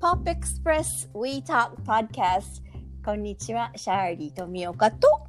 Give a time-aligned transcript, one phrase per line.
[0.00, 2.62] Pop Express We Talk Podcast
[3.04, 5.26] こんにちはシャーリー富岡と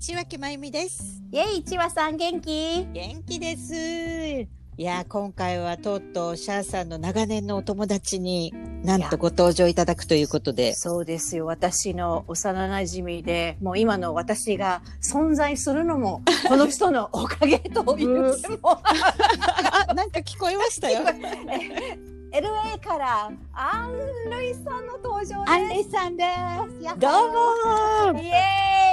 [0.00, 1.22] 千脇まゆみです。
[1.30, 2.86] イェイ千葉さん元気？
[2.90, 3.74] 元気です。
[3.74, 4.48] い
[4.78, 10.72] や、今回はとうとうシャーさんの長年のお友達になんとご登場いただくということで。
[10.72, 21.02] そうですよ私の幼馴染でもう今の私が存在するのも この人のおかげと言ってもあ、なんか聞こえましたよ。
[22.30, 23.92] LA からアン・
[24.30, 25.50] ルイさんの登場です。
[25.50, 26.98] アンリさんです。
[26.98, 28.32] どうもイエ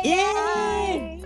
[0.06, 0.10] ーイ。
[0.10, 1.25] イエ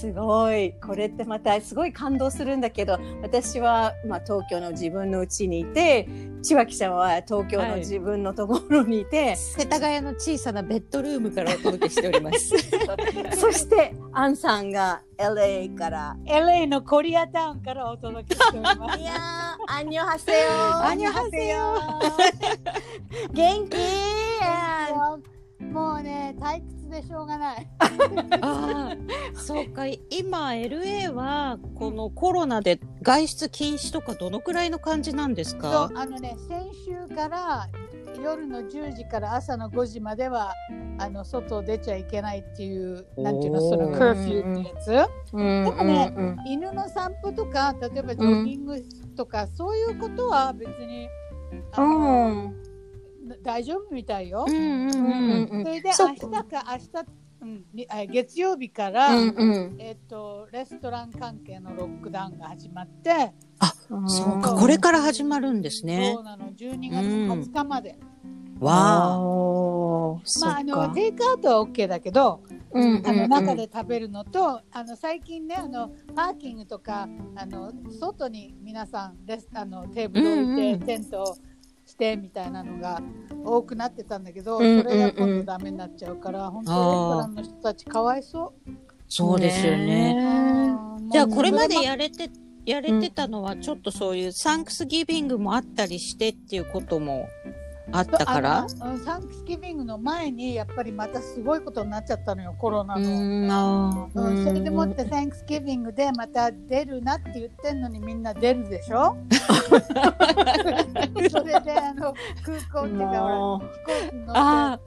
[0.00, 6.08] すごいこれってまたすごい感動するんだけど私は、まあ、東京の自分の家にいて
[6.42, 12.56] 千秋ちゃんは東京の自分のところにいて、世田谷の小さなベッドルームからお届けしております。
[13.36, 16.16] そしてアンさんが LA から。
[16.24, 19.00] LA のコリアタウンからお届けしております。
[19.00, 20.38] いやー、アンニョハセヨ
[20.82, 21.56] アンニョハセヨ
[23.32, 23.76] 元気？
[25.60, 27.68] もうね、退屈でしょうがない。
[28.40, 29.86] ああ、そうか。
[29.86, 35.90] 今 LA はこのコロナで外出禁止とかどのくらいの感じなんですそうか？
[35.94, 36.64] あのね、先
[37.08, 37.68] 週から
[38.22, 40.52] 夜の10時から朝の5時までは
[40.98, 45.10] あの外出ちゃいけないっていう、なんていうの、そのカーフューってやつ。
[45.34, 48.82] うんでもねうん犬の散歩とか、例えばジョギング
[49.16, 51.08] とか、そういうことは別に
[51.72, 52.54] あうの、ん
[53.42, 54.44] 大丈夫みたいよ。
[54.46, 55.48] うんうんうん。
[55.50, 55.64] うん。
[55.64, 57.06] それで明日か明日、
[57.42, 57.64] うん
[58.12, 59.76] 月曜日から、うんうん。
[59.78, 63.32] えっと、レストラン関係のロックダウンが始まって、
[63.90, 64.54] うんそうか。
[64.54, 66.12] これから始まるんですね。
[66.14, 66.22] そう。
[66.22, 66.52] なの。
[66.52, 67.98] 12月20日まで、
[68.60, 69.20] わあ。
[69.20, 70.40] おー。
[70.44, 70.88] まあ、あのか。
[70.90, 72.42] テイクアウトは OK だけど、
[72.72, 80.80] うんあの中で食べるのとあの最近ねあのパーキングとかあの外に皆さんレスあのテーブル置いて、うんうん。
[80.86, 81.36] テントを
[82.00, 83.02] してみたいなのが
[83.44, 88.70] 多くなってたんだけど、うんうんうんそれが今度ダメになっちゃうから本当レストランの人たちかわいそう。
[89.06, 90.16] そうですよね。
[90.18, 92.30] うんじゃあこれまでやれて
[92.64, 97.28] やれてたのはちょっとそういうサンクスギビングもあったりしてっていうことも
[97.92, 98.66] あったから？
[98.68, 104.10] サンクスギビングの前にやっぱりまたすごいことになっちゃったのよコロナうの。
[104.14, 109.16] うん、それでもって Thanksgiving でまた出るなって言ってんのにみんな出るでしょ？
[111.30, 112.14] それであの
[112.44, 114.80] 空港っていうかほらも飛行機に乗ってあ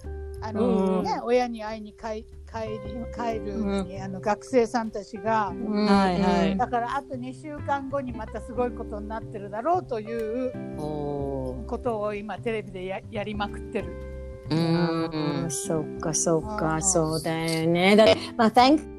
[0.44, 1.04] あの、うん。
[1.04, 5.48] ね、親に会いに帰帰り帰るに、あの学生さんたちが。
[5.50, 5.86] ううん。
[5.88, 6.58] はいはい。
[6.58, 10.54] だからあと2週間後にまたすごいことになってるだろうという
[11.74, 13.88] ことを今テレビでややりまくってる。
[14.50, 15.46] ーううん。
[15.48, 16.80] んそっかそっか。
[16.82, 17.96] そうだよね。
[17.96, 18.06] だ
[18.38, 18.90] まあ Thank ク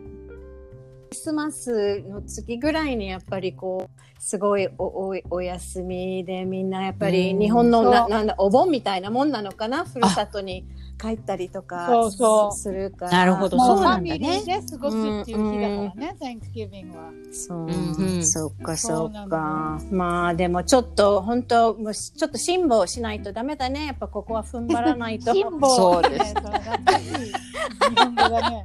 [1.12, 7.38] リスマスの月ぐらいにやっぱりこうすごいおおお休みでみんなやっぱりうん。
[7.38, 9.84] 日本のななんだお盆みたいなもんなのかな？
[9.84, 10.66] ふるさとに
[10.98, 12.52] 帰ったりとかそうそう。
[12.52, 13.12] すするから。
[13.12, 13.56] なるほど。
[13.56, 17.10] もそううファミリなんだねーで過ごすっていう日だからね、Thanksgiving は。
[17.32, 18.26] そう、うんうん。
[18.26, 23.86] そっかそそうかまあでもちょっと本当もうちょっと辛抱しないとダメだね。
[23.86, 25.32] やっぱここは踏ん張らないと。
[25.34, 25.70] 辛抱。
[25.76, 26.34] そうです。
[26.34, 28.64] 日本語だね。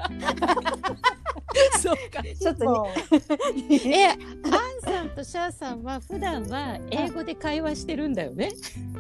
[1.80, 2.24] そうか。
[2.24, 2.88] ちょっとそう。
[3.72, 4.16] えアン
[4.82, 8.52] さんとシャーさんは普段は英語で会話してるんだよね？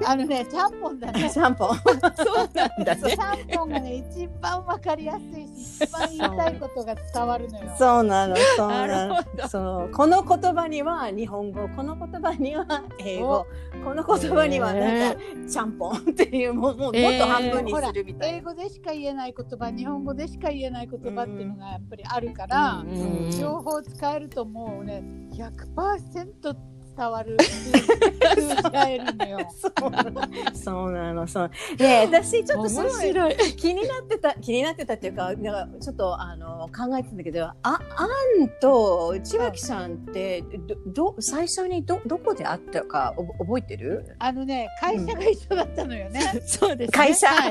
[0.05, 1.29] あのね、ちゃんぽんだね。
[1.31, 1.77] ちゃんぽん。
[1.77, 7.71] そうなんだちゃんぽんがね、一番わかりやすいし、一番言いたいことが伝わるのよ。
[7.77, 12.65] そうなの、そうななのそう、この言葉には日本語、この言葉には
[12.99, 13.45] 英語、
[13.83, 18.37] この言葉にはなんか、ちゃんぽんっていう、もう、もう、もっえーと半分にするみたいな。
[18.37, 22.38] 英語でしか言えない言葉、日本語でしか言えない言葉っていうのがやっぱりあるから、
[22.85, 26.55] うん両方使えるともうね、100%
[26.99, 29.39] 伝わる、通じ合えるのよ。
[29.57, 30.21] そうなの、
[30.53, 31.51] そうなの、そう。
[31.77, 32.89] で、私ちょっとすご
[33.29, 44.05] い気になってた、気になってたっていうか、なんかちょっとあの考えてたんだけど、あ、アンと千秋さんって、ど、ど、最初にど、どこで会ったか、おぼ覚えてる？
[44.19, 46.41] あのね、会社が一緒だったのよね。
[46.45, 47.47] そうですね会社、は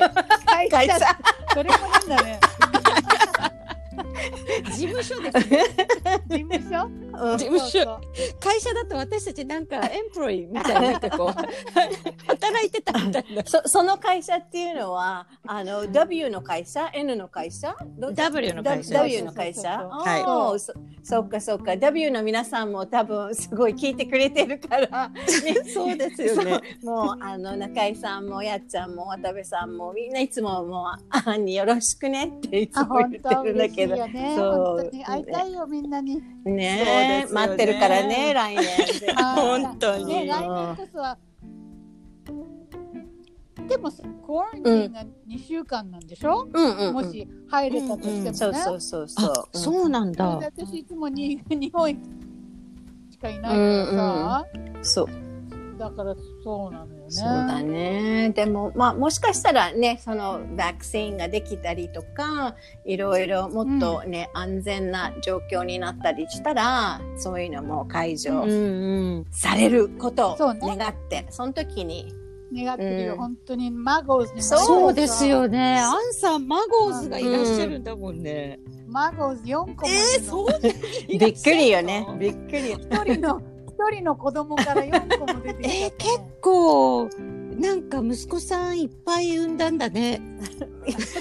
[0.63, 1.07] い、会社会社。
[1.55, 1.77] それも
[2.07, 2.41] 変だね。
[4.73, 5.65] 事務所ですね。
[6.29, 6.87] 事務所？
[6.87, 7.39] うん。
[7.39, 8.01] 事務所。
[8.41, 11.29] 会社だと私たちなんかエンプロイみたいななんかこう
[12.27, 13.43] 働いてたみたいな。
[13.45, 17.77] そその会社っていうのはあの W の会社？N の会社？
[17.99, 18.95] ど W の会社。
[18.95, 19.89] W の会社？
[21.03, 21.77] そっかそっか。
[21.77, 25.15] W の皆さんも多分すごい聞いてくれてるから、ね、
[25.73, 26.61] そうですよね。
[26.83, 34.35] もうあの中井さんもやっちゃんも渡部さんもみんないつももうあんによろしくねっていつあも言ってるんだけど嬉しいよね。
[34.37, 36.23] そう本当に会いたいよみんなに。
[36.45, 37.27] ねね。
[37.31, 38.67] 待ってるからね来年。
[39.37, 40.05] 本当に。
[40.07, 41.19] ね来年こそは。
[43.69, 46.95] でもさクオランティンが2週間なんでしょ、うんうんうん。
[46.95, 49.31] もし入れたとしてもね、そうそうそうそう。
[49.31, 50.25] あ、そうなんだ。
[50.37, 51.91] 私いつもに 日本
[53.11, 54.47] しかいないからさ、
[54.83, 55.09] そう。
[55.79, 57.15] だからそうなのよね。
[57.15, 58.31] そうだね。
[58.31, 69.27] でも、まあ、もしかしたらね、その、ワクチンができたりとか、いろいろもっとね、安全な状況になったりしたら、そういうのも解除うんうん。
[69.31, 72.13] されることをそうね願って、その時に、
[72.55, 75.79] 願ってるよ、うん本当にマゴーズにそうそうですよね。
[75.81, 78.59] アンさん、マゴーズがいらっしゃるんだもんね。
[78.87, 82.07] マゴーズ4個もいるの、うびっくりよね。
[82.19, 82.73] びっくり。
[82.73, 83.43] 一人の
[83.79, 86.09] 一人の子供から4個も出てきたえー、結
[86.41, 87.09] 構、
[87.59, 90.21] なんか息子さんいっぱい産んだんだね。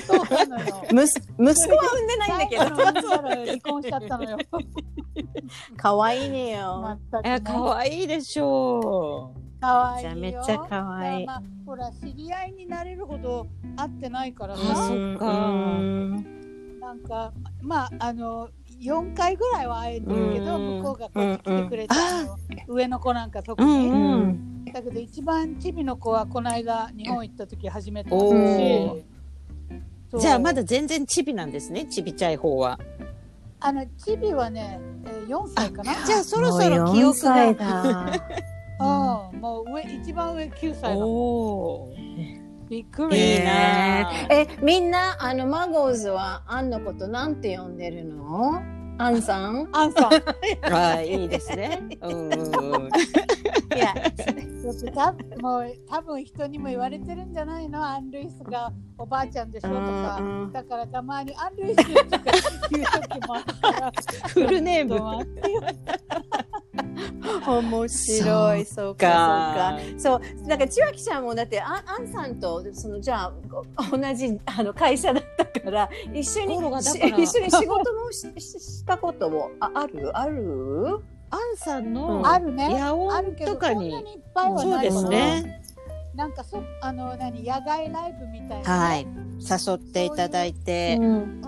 [0.07, 0.83] そうなのよ。
[0.89, 0.97] 息
[1.29, 4.37] 子は産んでないんだけど、離婚しちゃったのよ。
[5.77, 6.97] 可愛いねよ。
[7.23, 10.15] え、可愛いでしょかわいいよ。
[10.15, 20.77] めちゃめちゃ可愛いまあ、ほら知り合いになれるほど会ってないからあさそっかうんなんかまああの4回ぐらいは会えてるけど、うん。
[20.79, 21.95] 向こうがこっち来てくれた、
[22.67, 24.65] 上の子なんか特に、んうん。
[24.65, 29.05] だけど一番チビの子はこの間日本行った時初めてお会ーったし
[30.11, 30.21] そう。
[30.21, 32.79] じゃあまだ全然チビなんですね、チビちゃい方は。
[33.59, 35.95] あのチビはね、えー、4歳かな。
[36.05, 37.65] じゃあそろそろ記憶もう4歳が。
[37.65, 38.13] だ。
[39.33, 41.01] うん、もう上一番上9歳だもん。
[41.03, 48.61] おーびっくり、いいなえ、みんな、あの、マゴーズは、アンのことなんて呼んでるの？
[48.99, 49.69] アンさん？
[49.71, 50.11] アンさん。
[50.73, 51.87] あいいですね。
[52.01, 52.87] うんうんうん。
[52.87, 57.85] いや、ちょっとたもう多分人にも言われてるんじゃないの？
[57.85, 60.21] アン・ルイスがおばあちゃんでしょとか
[60.51, 62.23] だからたまにアン・ルイスとか
[62.71, 63.43] 言う時もある。
[63.45, 63.91] から
[64.29, 65.61] フルネームちょっと待ってよ
[67.61, 70.21] 面白い、そうか、かそうか。
[70.21, 73.33] そう、なんか千秋ちゃんもだって、あアンさんと、その、じゃあ、
[73.91, 80.17] 同じ、あの、会社だったから、一緒に、一緒に仕事もしししたことも、あ、ある？
[80.17, 80.99] ある？
[81.29, 82.79] アンさんうんのあるね。
[82.79, 83.93] 野あるけど音とかに
[84.35, 85.61] そうですね。
[86.17, 89.07] なんかそあの何野外ライブみたいなね、はい。
[89.39, 91.05] 誘っていただいて、うん。
[91.05, 91.41] うん、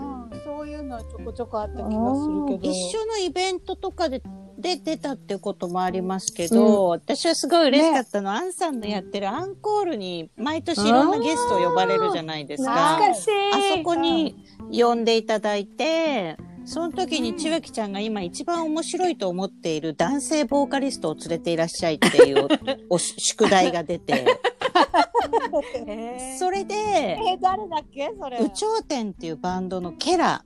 [0.44, 2.72] そういうのはちょこちょこあった気がするけど。
[2.72, 4.22] 一緒のイベントとかで
[4.56, 12.98] で出たっていうこともありますけど、私はすごい嬉しかったのは、アンさんのやってるアンコールに毎年いろんなゲストを呼ばれるじゃないですか。
[12.98, 14.36] あそこに
[14.70, 22.48] 呼んでいただいて、その時に千秋ちゃんが今一番面白いと思っている男性ボーカリストを連れていらっしゃいっていう
[22.88, 24.24] おお宿題が出て、
[26.38, 30.44] それで、え誰だっけそれ有頂天っていうバンドのケラ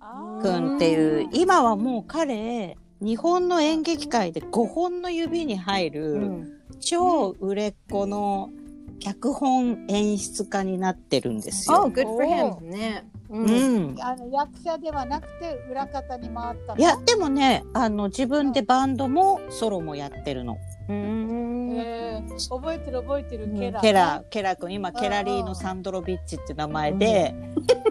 [0.00, 8.50] あーくんっていう、今はもう彼、日本の演劇界で5本の指に入うるん超売れっ子の
[8.98, 11.82] 脚本演出家になってるんですよ。
[11.84, 12.60] Oh, good for him.
[12.62, 13.04] ね。
[13.30, 13.38] う。
[13.38, 13.96] うんん。
[14.00, 16.78] あの役者ではなくて裏方に回ったの？
[16.78, 20.56] いや、でもね、あの、自分でバンドもソロもやってるの。
[20.88, 21.76] うん。
[21.78, 27.34] えー覚えてる覚えてるケラ、ケラ、ケラ君、今、ケラリーノ・サンドロビッチっていう名前で、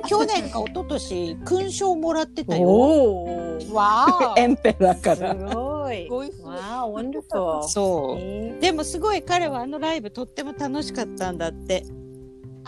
[0.08, 2.68] 去年か一昨年勲章もらってたよ。
[2.70, 5.34] おーわ エンペラーかすら。
[5.36, 6.08] ごい。
[6.08, 7.64] ごいすごい Wow, wonderful.
[7.64, 8.18] そう。
[8.20, 11.84] えでもすごい彼はあのライブとっても楽しかったんだって。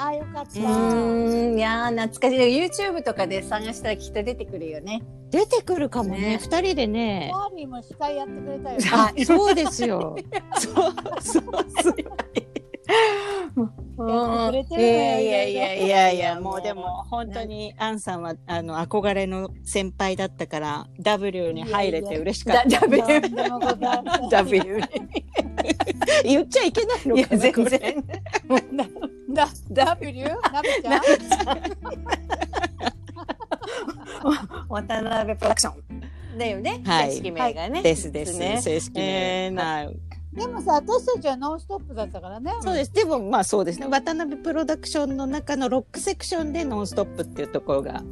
[0.02, 2.64] ああよかった、ーうーん、いやー、懐かしい。
[2.64, 5.04] YouTube とかで探したらきっと出てくるよね。
[5.30, 6.22] 出てくるかもね。
[6.22, 7.30] ね二人でね。
[7.34, 10.16] マーリーも司会やってくれたよねあ、そうですよ。
[10.58, 10.74] そう、
[11.22, 11.44] そう、
[11.84, 11.90] そ
[13.62, 13.72] う。
[14.08, 22.70] やってくれてるいやいやいやいやいや、もうでも本当にアンさんはあの憧れの先輩だったから W に入れて嬉しかった。
[22.70, 22.80] だ
[24.30, 24.80] W
[26.24, 27.70] 言っちゃいけないのいやかなこれ。
[27.70, 28.06] 全然
[29.34, 30.24] だ W?
[30.26, 31.62] なべちゃん？
[34.70, 35.74] 渡辺プロダクション。
[36.38, 37.12] だよね、はい。
[37.12, 38.38] 正式名がね、ですです。
[38.38, 38.60] ね。
[38.62, 39.02] 正式名。
[39.46, 39.98] えーはい
[40.40, 42.94] でもさ私たちはノンストップだったからねそうです。
[42.94, 43.88] でもまあそうですね。
[43.88, 48.04] 渡辺プロダクションの中のロックセクションでノンストップっていうところが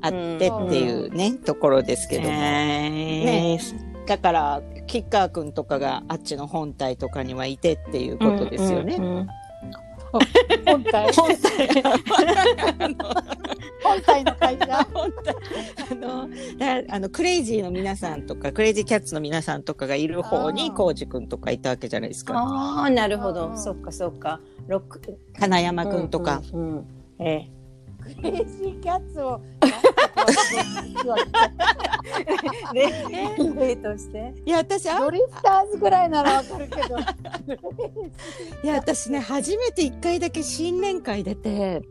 [0.00, 0.38] あってっ
[0.70, 2.28] ていうね、ところですけども。
[2.28, 3.60] ね
[4.06, 8.96] だから、キッカー君とかがあっちの本体とかにはいてっていうことですよね。
[8.96, 9.28] うんうんうん
[10.64, 11.68] 本体 本体
[13.82, 14.86] 本体の会社？
[14.92, 15.34] 本体。
[15.90, 16.28] あの
[16.58, 22.34] だあのクレイジーの皆さんとかクレイジーキャッツの皆さんとかがいる方にコウジ君とかいたわけじゃないですか。
[22.36, 24.40] ああなるほど、うんそっかそっか。
[24.66, 25.00] ロック
[25.38, 26.86] 金山君とか、うんうんうん。
[27.26, 27.50] え
[28.22, 29.70] クレイジーキャッツをなん
[31.30, 32.90] か例
[33.66, 34.34] 例 として？
[34.44, 36.98] いや、私、あドリフターズぐらいならわかるけど。
[38.62, 41.82] いや、私ね、初めて一回だけ新年会出て、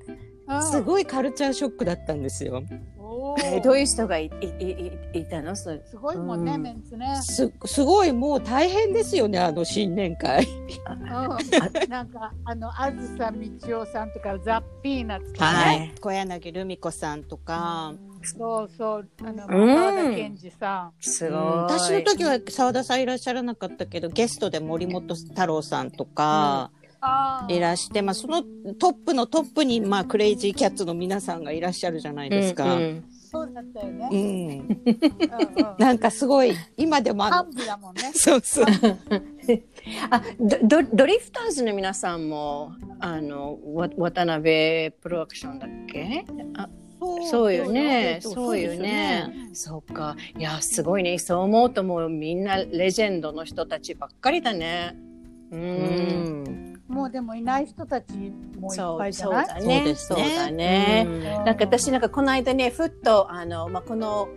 [0.62, 2.64] すごいカルチャーショックだったんですよ。
[2.98, 5.56] おえどういう人がいいいいいたの？
[5.56, 6.62] すごいもんね、うん。
[6.62, 7.20] メンツね。
[7.22, 10.46] す、すごいもう大変ですよね、あの新年会。
[10.46, 15.94] うん、なんかあのあずさみちおさんとかザ・ピーナッツとかね、はい。
[16.02, 19.08] 小柳ルミ子さんとか、そうそう。
[19.24, 19.76] あのうん。
[19.76, 21.40] 川田健二さすごい。
[21.40, 26.24] 私の時は澤田さんいらっしゃらなかったけど、ゲストで森本太郎さんとか。
[26.24, 26.83] ん、あー
[27.50, 28.44] いらして、まあその
[28.80, 32.76] トップのトップに、まあクレイジーキャッツの皆さんがいらっしゃるじゃないですか。
[32.76, 34.10] うんうんそうだったよね。
[34.12, 35.76] うん。
[35.80, 38.02] なんかすごい、今でもあの、幹部だもんね。
[38.14, 38.66] そうそう。
[40.12, 46.26] あドドドリフターズの皆さんもあのわ渡辺プロダクションだっけ？
[46.56, 46.70] あ
[47.30, 49.50] そうよねそうよね。
[49.54, 54.96] そうかいやすごいねそう思うともうみんなレジェンドの人たちばっかりだね
[55.52, 55.62] ううん
[56.44, 56.63] ん。
[56.94, 58.14] もうでもいない人たち
[58.60, 59.46] もいっそうぱいじゃない？
[59.48, 59.76] そうだね。
[59.78, 60.36] そうですそうね。
[60.36, 61.24] だね、うん。
[61.24, 64.30] なんか私なんかこの間ねふっとあの、まあ、この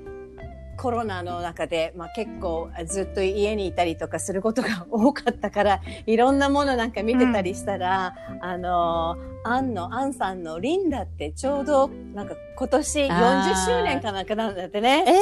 [0.78, 15.04] コロナの中で、まあ、結構ずっと家にいたりとかすることが多かったから いろんなものなんか見てたりしたら、あのアンのアンさんのリンダってちょうどなんか今年40周年かなんかなんだってね。
[15.08, 15.12] え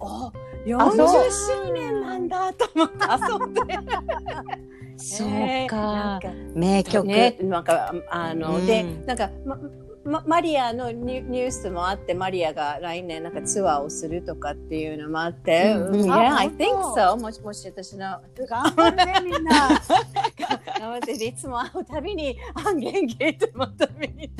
[0.00, 0.32] おあ
[0.66, 1.30] 40そう。
[1.30, 3.60] 周年なんだと思って遊んで。
[3.62, 6.20] ー、そうねかなん。
[6.20, 6.28] か。
[6.54, 7.06] 名曲。
[7.06, 8.66] ね、なんかあの、うん。
[8.66, 9.58] でなんか、ま
[10.04, 15.94] ま、マリアのニュニュースもあってマリアが来年なんかツアーをするとかっていうのもあって、うん。
[16.02, 16.12] うん。
[16.12, 17.20] あ yeah, I 本 think 当 so.
[17.20, 19.68] もしもし私の頑張るねみんな。
[20.80, 24.30] なのでいつも会うたびにあ元気ってまた見に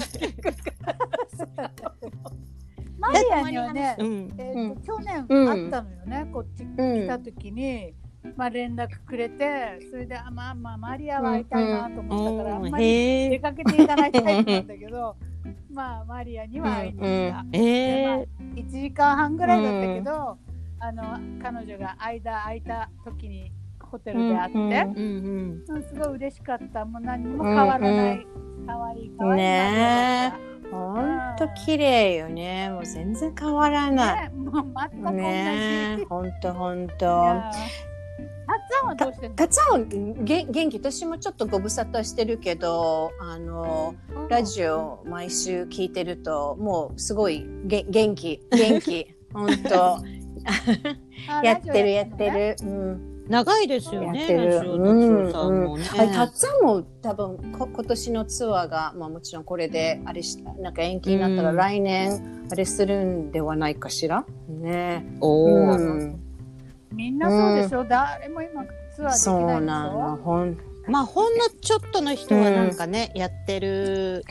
[2.98, 4.34] マリアにはね、うん。
[4.38, 7.94] えーと去年うん会ったのよね、こっち来た時に、
[8.36, 13.30] まあ連絡くれてそれであまあまあマリアは会いたいなと思ったから、あんまり。
[13.30, 15.16] 出かけていかないタイプなんだけど
[15.72, 17.46] まあマリアには会いに行った。
[17.52, 17.58] え
[18.00, 18.28] でまあえ。
[18.56, 20.38] 1時間半ぐらいだったけど、
[20.78, 21.02] あの
[21.42, 24.70] 彼女が間空いた時にホテルで会って、うん。
[24.70, 24.72] うん。
[24.72, 24.86] うん。
[24.88, 25.76] うん。
[25.76, 26.84] うんすごい嬉しかった。
[26.84, 28.26] もう何にも変わらない、
[28.66, 32.70] 可愛い可愛いねえほんと綺麗よね。
[32.70, 34.30] もう全然変わらない。
[34.30, 36.96] ねもう全く同じ、ねほんとほんと。
[38.46, 39.86] たっちゃんはどうしてたっちゃんは
[40.24, 43.96] げ元気私もちょっとご無沙汰してるけどあの
[44.28, 49.96] ラジオ毎週聞いてるともうすごいげ元気元気本当
[51.28, 54.18] あやってるやってる、うん、長いですよね。
[54.18, 54.46] やってる。
[54.46, 55.84] ラジオのさんもね。
[55.98, 61.56] あれたっちゃんも多分こ今年のツアーが、まあ、もちろんこれであれしたなんか延期になったらうん。
[61.56, 64.24] 来年あれするんではないかしら？
[64.48, 65.04] ね。
[65.20, 65.76] おうお。
[65.76, 66.20] ん。
[66.92, 68.64] みんなそうでしょ、誰も今
[68.94, 70.58] ツアーできそうないでしなのょほん。
[70.86, 74.24] まあほんのちょっとの人はなんかね、やってる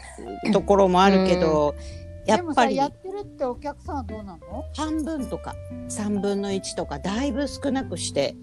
[0.53, 1.75] ところもあるけど、
[2.25, 4.63] やでもっぱりさやってるってお客さんはどうなの？
[4.73, 5.53] 半分とか
[5.89, 8.37] 3分の1とかだいぶ少なくして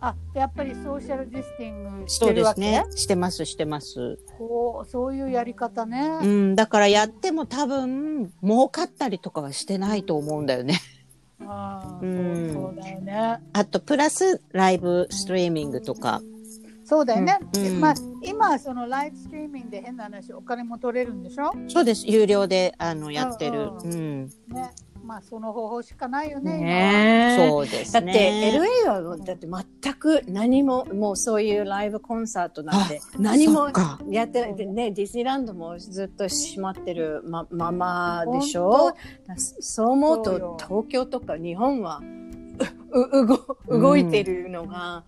[0.00, 2.60] あやっぱりソーシャルディスティングしそうてるわけ？
[2.60, 2.96] ですね。
[2.96, 4.18] してますしてます。
[4.38, 10.80] こうそういうやり方ね、うんだからやっても多分儲かったりとかはしてないと思うんだよね。
[11.40, 12.52] ああうん。
[12.52, 13.40] そうそうだよね。
[13.52, 16.20] あとプラスライブストリーミングとか。
[16.84, 21.50] そうだよね、うんまあ今そのライブストリーミングで変な話お金も取れるんでしょ？
[21.66, 22.06] そうです。
[22.06, 23.70] 有料であのやってる。
[23.70, 23.90] ううん。
[23.90, 24.70] ん、ね
[25.06, 27.48] まあその方法しかないよねねえ。
[27.48, 28.00] そうですね。
[28.00, 33.70] だって LA はだって全く何ももうそういうライブコンサートなんて何も
[34.10, 34.56] やってない。
[34.56, 38.94] でねディズニーランドもずっと閉まってるまままでし本ょ
[39.36, 42.02] そう思うと東京とか日本は
[42.92, 45.04] ううご動いてるのが、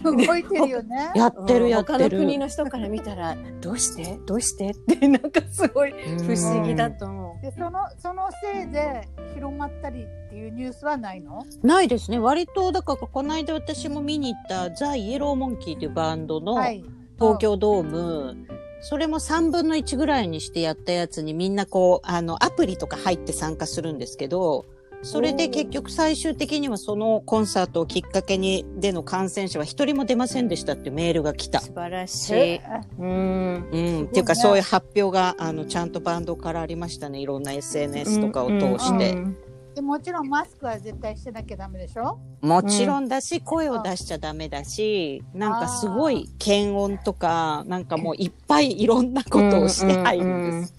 [0.00, 1.12] 今動いてるよね。
[1.14, 2.18] やってるやっ他てる。
[2.18, 4.18] の国の人から見たらどうして？
[4.26, 4.70] どうして？
[4.70, 7.42] ってなんかすごい不思議だと思う。
[7.42, 11.44] でそのそのせいで広まったりっていうニュースはないの？
[11.62, 12.18] ないですね。
[12.18, 16.84] 割とだからこの間私も見に行ったザ・イエローモンキーというバンドのはい。
[17.18, 18.46] 東京ドーム、
[18.82, 24.66] それも3分の1ぐらいにしてやったやつにみんなこうあのアプリとか入って参加するんですけど
[25.06, 31.60] それで結局最終的にはそのコンサートをきっかけにでの感染者は一人も出ませんでしたってメールが来た。
[31.60, 32.34] 素晴らしい。
[32.34, 32.60] え？
[32.98, 33.68] うん。
[33.70, 37.20] うん、っていうかそういう発表があのちゃんとバンドからありましたね。
[37.20, 39.36] いろんな SNS とかを通して、うん
[39.76, 42.18] でもちろんマスクは絶対してなきゃダメでしょ？
[42.40, 50.74] もちろんだし、声を出しちゃダメだしなんかすごい検温とかなんかもういっぱいいろんなことをして入るんです。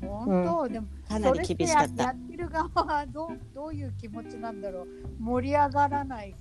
[0.00, 1.88] 本当、でもかなり厳しかった。
[1.88, 4.86] それってややってる側はどうどういう気持ちなんだろう。
[5.20, 6.34] 盛り上がらない。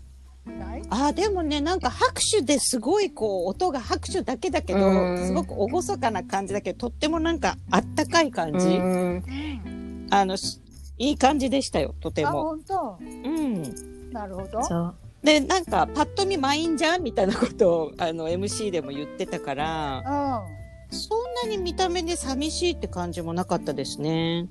[0.43, 0.83] くない？
[0.89, 5.25] あーでもねなんか拍手ですごいこう音が拍手だけだけどうん。
[5.27, 9.23] すごく厳かな感じだけどとってもなんかあったかい感じ、うん。
[9.25, 10.07] うん。
[10.09, 10.59] あのし
[10.97, 12.43] いい感じでしたよとてあも。
[12.43, 12.97] 本当？
[13.01, 14.63] うん、なるほど。
[14.63, 14.95] そう。
[15.23, 20.43] でなんかパッと見満員じゃんみたいなことをあの MC でも言ってたから
[20.91, 24.47] そんなに見た目で寂しいって感じもなかったですね。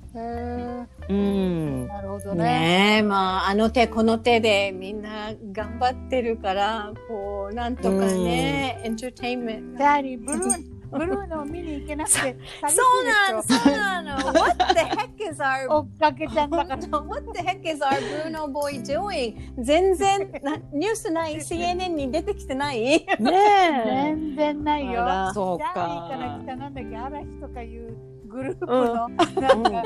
[1.07, 1.87] うん。
[1.87, 2.43] なるほどね。
[2.43, 14.39] ねえまああの手この手でみんな頑張ってるからこうなんとかね、エンターテインメントダーリーブルーのを見に行けなくて寂しいでしそうょなのそうなの。
[14.39, 16.81] What the heck is our 追っかけちゃんだから。
[16.99, 19.35] What the heck is our Bruno boy doing?
[19.57, 22.79] 全然なニュースない CNN に出てきてない？
[22.79, 23.83] ねえ。
[23.85, 25.31] 全然ないよ。
[25.33, 26.45] そうダーリーからか来。
[26.45, 27.95] たなんだっけ嵐とかいう
[28.27, 29.17] グループの、なん
[29.63, 29.83] か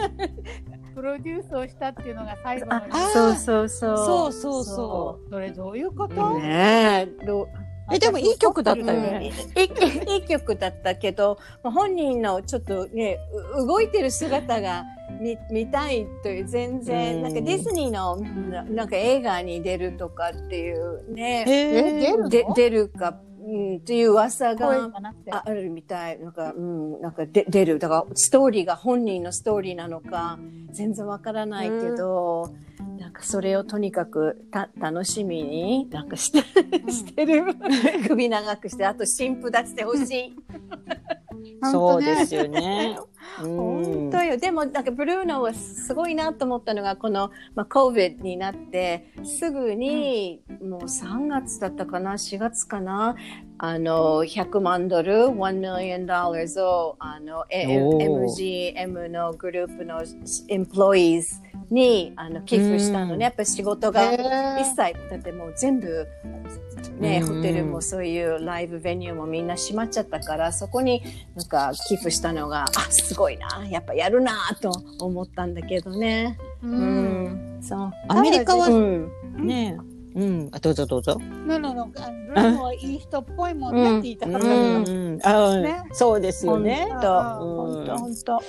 [0.93, 2.81] プロデュースをしたっていうのが最後のあ
[3.11, 3.97] そうそうそう。
[3.97, 7.25] そうそうそそれどういうこと、ねえ。
[7.25, 7.47] どう？
[7.91, 9.03] えでもいい曲だったようん。
[9.19, 9.31] ね。
[10.07, 13.19] いい曲だったけどまあ本人のちょっとね
[13.55, 14.85] う動いてる姿が
[15.21, 17.23] 見見たいという全然、うん。
[17.23, 22.29] なんかディズニーのななんか映画に出るとかっていうねえ出るの？
[22.29, 24.89] で出るか、うん、っていう噂声が
[25.31, 26.19] ああるみたい。
[26.19, 27.77] なんか、うん、なんかで出る。
[27.77, 30.39] だからストーリーが本人のストーリーなのか
[30.71, 36.39] 全然わからないけど、なんかそれをとにかくた楽しみになんかして
[36.91, 37.55] してる。
[38.07, 40.35] 首長くしてあと新婦出してほしい。
[41.71, 42.97] そうですよね。
[43.37, 44.37] 本当よ。
[44.37, 53.15] でもなんかブルーノはすごいなと思ったのがこの、まあ、COVID になってすぐに、もう3月だったかな？4月かな？
[53.57, 60.03] あの100万ドル1 million dollars をあの MGM のグループの
[60.49, 63.19] エンプロイーズにあの寄付したのうん。
[63.19, 64.75] ねやっぱり仕事が一切
[65.09, 66.07] だってもう全部
[66.99, 67.35] ね、うん。
[67.37, 71.01] ホテルもそういうライブベニューもみんな閉まっちゃったからそこに
[71.35, 76.37] なんか寄付したのがあすごいなやっぱやるなと思ったんだけどね。
[76.63, 77.57] ううん。
[77.59, 77.91] ん、そう。
[78.07, 79.77] アメリカはうん、ね
[80.15, 81.19] え、うん、あどうぞどうぞ。
[81.47, 84.85] なののあブルーノはいい人っぽいもんねって言いたかったけど、うん。
[84.87, 85.83] うん、あ、ね。
[85.91, 86.87] そうですよね。
[86.89, 87.01] 本うん。
[87.01, 88.43] 当、本当、本当。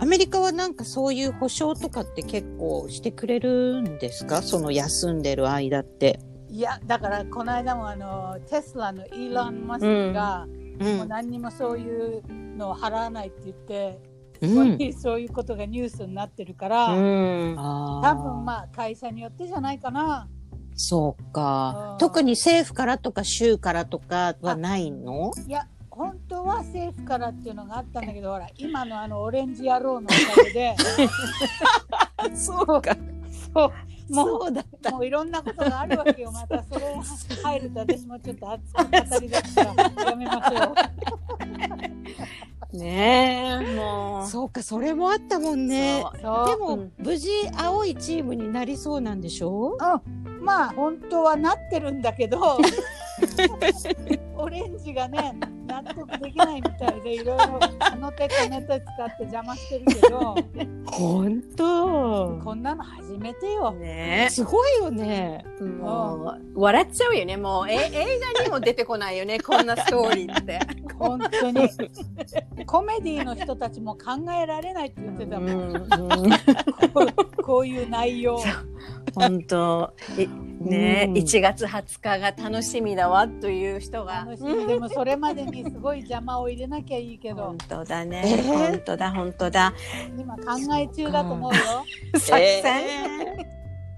[0.00, 4.42] アメリカはなんかそういう保証とかって結構してくれるんですか？
[4.42, 6.20] その休んでる間って。
[6.48, 10.46] いやだからこの間もあのテスラのイーロン・マスクが、
[10.80, 10.84] う。
[10.84, 12.22] もうん何にもそういう
[12.56, 14.00] のを払わないって言って、
[14.40, 14.92] うん。
[14.94, 17.56] そういうことがニュースになってるから、うん。
[17.58, 20.28] あ多分まあ会社によってじゃないかな。
[20.76, 21.94] そうかう。
[21.96, 25.32] ん特に政府からとか州からとかはないの？
[25.46, 25.66] いや
[25.98, 30.76] 本当は政府からっていうのがあったんだけどほら今のあのオレンジ野郎のおかげで
[32.36, 32.96] そうか。
[33.54, 33.72] そう
[34.14, 34.90] もうそうだった。
[34.90, 36.32] もういろんなことがあるわけよ。
[36.32, 36.94] またそれ
[37.42, 40.72] 入ると私もちょっと熱く語りだすからやめましょ
[42.74, 42.76] う。
[42.78, 44.26] ねえ、もう。
[44.28, 46.04] そうか、それもあったもんね。
[46.20, 49.76] でも、うん無事青いチームになりそうなんでしょ？
[50.26, 52.58] うん、まあ本当はなってるんだけど
[54.36, 55.34] オレンジがね
[55.68, 60.34] 納得できないみたいでいろいろあの手この手使って邪魔してるけど
[60.86, 63.72] 本当こんなの初めてよ。
[63.72, 65.44] ねすごいよね。
[65.60, 65.62] え。
[65.64, 67.36] もう、笑っちゃうよね。
[67.36, 69.38] もう、え、映画にも出てこないよね。
[69.38, 70.58] こんなストーリーって。
[70.98, 71.68] 本当に
[72.66, 75.88] コメディの人たちも考えられないって言ってたもん、
[76.92, 78.40] こうこういう内容。
[79.14, 79.94] 本当。
[80.68, 81.02] いね。
[81.02, 81.12] え、うん。
[81.14, 84.24] 1月20日が楽しみだわという人が。
[84.26, 84.66] 楽しみ。
[84.66, 87.44] でもそれまでにすごい邪魔を入れなきゃいいけど。
[87.44, 88.22] 本当だね。
[88.24, 88.42] えー。
[88.42, 89.72] 本当だ、本当だ。
[90.18, 90.42] 今考
[90.76, 91.60] え中だと思うよ。
[92.18, 92.62] 作戦。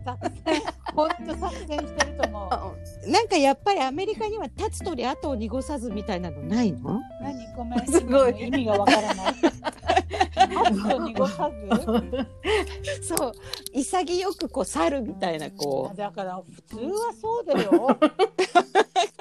[0.05, 0.63] 作戦。
[0.95, 3.11] 本当作戦してると思う。
[3.11, 7.01] なんかやっぱりアメリカには立つ鳥後を濁さずみたいなのないの？
[7.21, 7.55] 何？
[7.55, 7.87] ごめん。
[7.87, 8.47] すごい。
[8.47, 9.35] 意味がわからない
[11.07, 13.07] 濁さず。
[13.17, 13.33] そう。
[13.73, 17.99] 潔くこう去るみたいなこだから普通はそうだよ。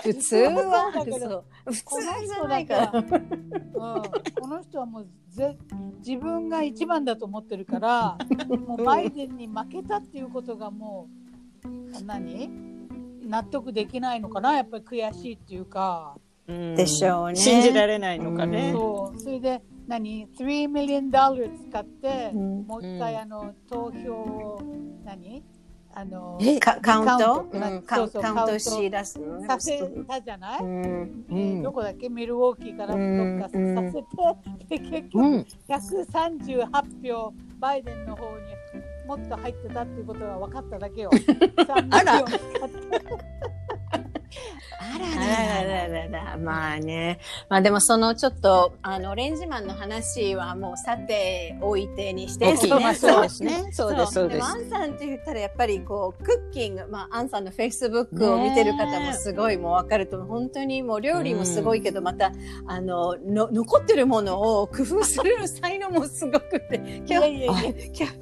[0.02, 2.92] 普通はそうだけどそう普この通じゃ人ないから。
[2.94, 5.58] うん、この人はもうぜ
[6.00, 11.08] 自分が一番だと思ってるからもうバイデンに負けたっていうことがも
[11.64, 12.50] う何？
[13.30, 14.54] 納得できないのかな？
[14.54, 16.76] やっぱり悔しいっていうか、う、うん。
[16.76, 17.36] でしょうね。
[17.36, 18.72] 信じられないのかね。
[18.74, 19.20] そう。
[19.20, 22.68] それで何？3 million dollars 使って、うん。
[22.68, 24.62] もう一回あの投票を
[25.04, 25.44] 何？
[25.92, 27.50] あのえカカウント？
[27.88, 28.20] カウント。
[28.20, 29.20] うんカウントし出す。
[29.48, 31.26] させたじゃない、うん。
[31.30, 32.08] うんどこだっけ？
[32.10, 33.58] ミルウォーキーからどっかさ
[34.70, 38.44] せて、で結局うん、138票バイデンの方に
[39.08, 41.10] もっと入ってたっていうことが分かっただけよ。
[41.90, 42.24] あら。
[42.24, 43.20] 3 million
[44.82, 47.20] ああらららららまあね。
[47.50, 52.56] まあでもそのちょっと、あの、 Orange Man の話はもうさておいてにして。
[52.56, 53.70] そうそうですね。
[53.72, 54.46] そうです、そうですも。
[54.46, 60.24] アンさんって言ったらやっぱりこう、クッキング、まあアンさんのフェイスブックを見てる方もすごいもうわかると。
[60.24, 62.32] 本当にもう料理もすごいけど、また、
[62.66, 67.76] あの、の、残ってるものを工夫する才能もすごくて、今日、今日、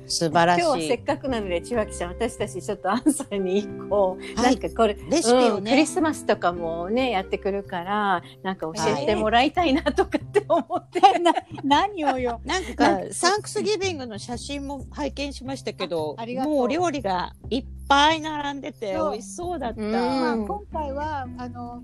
[0.07, 0.97] 素晴ら今日はせっしい。
[0.99, 5.85] かくなので、千秋さん、私たちちょっとアンさんに一個、はないんかこれ、レシピをうんクリね。
[5.85, 10.99] スマスとかもね、やってくるから、なんか教えてもらいたいなとかって思って。
[11.19, 11.33] な
[11.63, 12.41] 何をよ。
[12.45, 19.81] なんか、サンクスギビングの写真も拝見しましたけどああり、がとうもうお料理がいっぱい並んでて、美味しそうだった。
[19.81, 21.81] うんまあ、今回はあの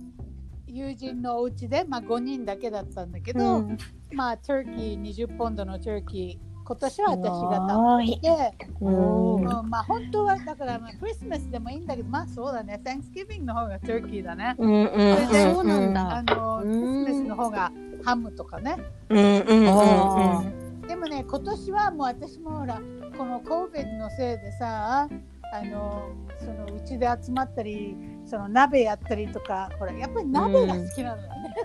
[0.68, 3.78] 友人のお家でまあ5人だけだったんだけど、うん
[4.12, 14.56] まあトルキー20ポンドのトルキー今年は私が食べて、うんうんまあ本当はだからまあクリスマスでもいいんだけどまあそうだね Thanksgiving の方がトルキーだね。
[14.58, 17.72] うんうんそうなんだあのクうんリスマスの方が
[18.04, 18.78] ハムとかね。
[19.10, 20.42] うんう
[20.80, 22.82] んでもね今年はもう私もほら
[23.18, 25.08] この COVID のせいでさ
[25.54, 31.56] あのそのうちで集まったりその鍋やったりとかほらやっぱり鍋が好きなのよね。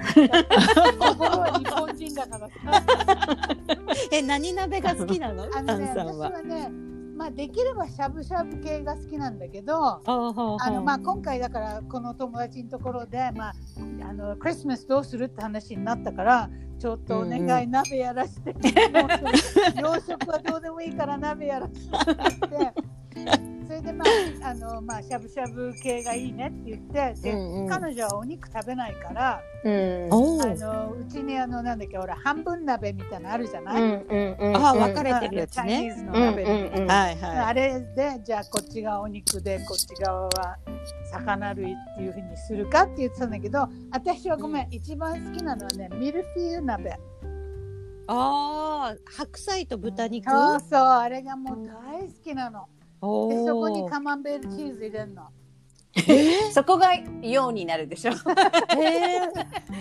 [0.99, 2.55] 心は日本人だからさ。
[4.13, 5.45] え、何鍋が好きなの？
[5.55, 6.31] あのね私は。
[6.31, 6.69] はね
[7.17, 9.75] まあできればしゃぶしゃぶ系が好きなんだけど。
[9.77, 13.55] あのまあ、今回だからこの友達のところで、まあ、
[14.09, 18.55] あのクリスマスどうするって話になったからちょっとお願い、うん鍋やらして
[19.81, 22.73] 洋食はどうでもいいから鍋やらしてって
[23.17, 24.09] 言ってそれでまあ
[24.49, 27.69] あの、まあ、しゃぶしゃぶ系がいいねって言ってで、うんうん。
[27.69, 30.09] 彼女はお肉食べないからうん。
[30.11, 35.93] おあのうちにあのなんだっけほら半分鍋みたいなのあるじゃない、うんうんうんあ分かれてるやつチャイニね。
[35.93, 36.69] ーズのうん鍋みたいな。
[36.69, 36.91] うんうん。
[36.91, 40.59] はいはあれでじゃあこっちがお肉でこっち側は
[41.13, 46.91] 魚類っていうふうにするかって言ってたんだけど私はごめん、一番好きなのはねミルフィーユ鍋。
[46.91, 46.93] い。
[48.11, 50.31] ああ、白菜と豚肉？
[50.31, 52.67] そうそうあれがもう大好きなの
[53.01, 55.29] でそこにカマンベールチーズ入れるの
[56.53, 58.13] そこがようになるでしょ。
[58.13, 58.15] え。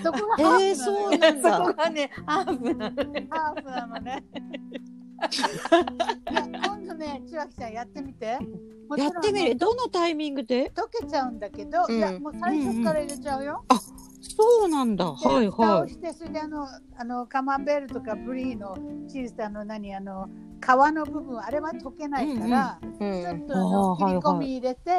[0.04, 1.60] そこがハえー、ーフなのよ、そうなんだ。
[1.60, 3.28] こがね、ハーフなのね。
[3.30, 4.24] ハーフなのね
[5.20, 8.40] 今度ね千秋ちゃんやってみてやっ
[9.22, 9.56] てみる？
[9.56, 10.70] どのタイミングで？
[10.70, 13.66] 溶けちゃうんだけど、うんいやもう最初から入れちゃうよ、
[14.36, 15.06] そうなんだ。
[15.06, 15.90] ではい蓋をはい。
[15.90, 20.28] してそれであのあのカマンベールとかブリーのチーズあの何あの
[20.62, 24.92] 皮の部分あれは溶けないから、うちょっんとあのあー切り込み入れて、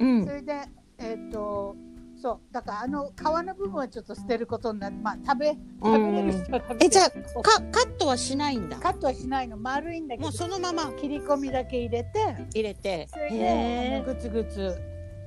[0.00, 0.24] うん。
[0.26, 0.32] そ。
[0.32, 0.60] れで
[0.98, 1.76] えっ、と
[2.20, 6.86] そうだからあの皮の部分はちょっと捨てることになってまあ食べ食べれる人は食べて。
[6.86, 8.76] え、じゃあ、か、カットはしないんだ。
[8.76, 9.56] カットはしないの。
[9.56, 10.28] 丸いんだけど。
[10.28, 10.92] もうそのまま。
[10.92, 12.36] 切り込みだけ入れて。
[12.54, 13.08] 入れて。
[13.10, 14.76] それでグツグツ。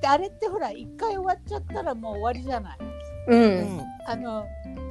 [0.00, 2.78] であれってほら一回終わっちゃったらもう終わりじゃない
[3.26, 4.46] うんーあの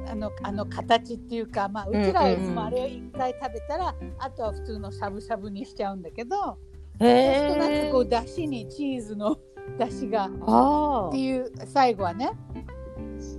[0.08, 6.56] あのあの形っていうか、まあ、うちらはいつもあれを一回食べたら、あとは普通のしゃぶしゃぶにしちゃうんだけど、そう
[7.00, 9.36] するとなんかこうだしにチーズの
[9.78, 12.30] だしがあっていう最後はね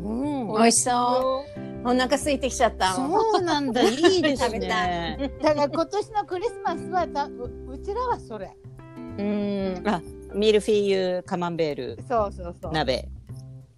[0.03, 0.09] う
[0.43, 0.47] ん。
[0.47, 1.89] 美味しそう。
[1.89, 2.93] お腹空いてきちゃった。
[2.93, 3.81] そうなんだ。
[3.87, 5.31] いいです食べたね。
[5.41, 8.55] だから今年のクリスマスはだううちらはそれ
[9.17, 9.83] うん。
[9.87, 10.01] あ、
[10.33, 13.07] ミルフィーユカマンベールそうそうそう鍋。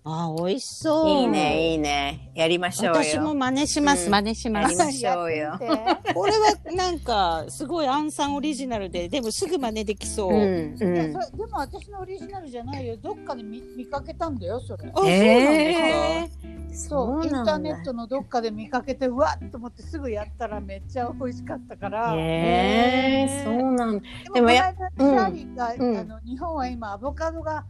[0.10, 1.10] あ、美味しそう。
[1.10, 2.32] いいね、いいね。
[2.36, 3.04] やりましょうよ。
[3.04, 4.06] 私も真似します。
[4.06, 4.92] うん真似しますやりま。
[4.92, 5.58] しょうよ。
[5.60, 10.34] でこれはなんかすごいアンさんオリジナルで、でもすぐ真似できそう。
[10.34, 10.40] うん。
[10.40, 16.30] ういやんでも私のオリジナルじゃないよどっかで見見かけたんだよそれあ、そうなんへ
[16.70, 16.96] ですか。
[16.96, 24.02] そうインターネットのどっかで見かけてうわっと思ってすぐやったらめっちゃ美味しかったから、へえ、そうなんだ。
[24.02, 27.66] ででもやもこの間チャーリーが、うんあの日本は今アボカドが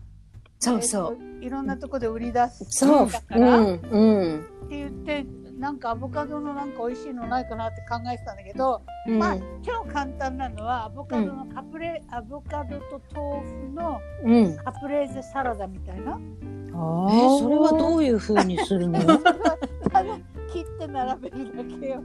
[0.59, 1.17] そうそう。
[1.19, 3.21] えーといろんなとこで売り出すそうだ。
[3.21, 3.79] かうら、っん。
[3.89, 4.67] うん。
[4.69, 5.25] て言って
[5.57, 14.57] なんかアボカドのなんか美味しいのないかなって考えてたんだけど、うんまあ超簡単なのはアボカドのカプレ、アボカドと豆腐のうん。
[14.57, 16.19] カプレーゼサラダみたいな
[16.67, 18.99] えーそれはどういう風にするの？
[19.89, 20.17] ただ
[20.51, 22.03] 切って並べるだけよ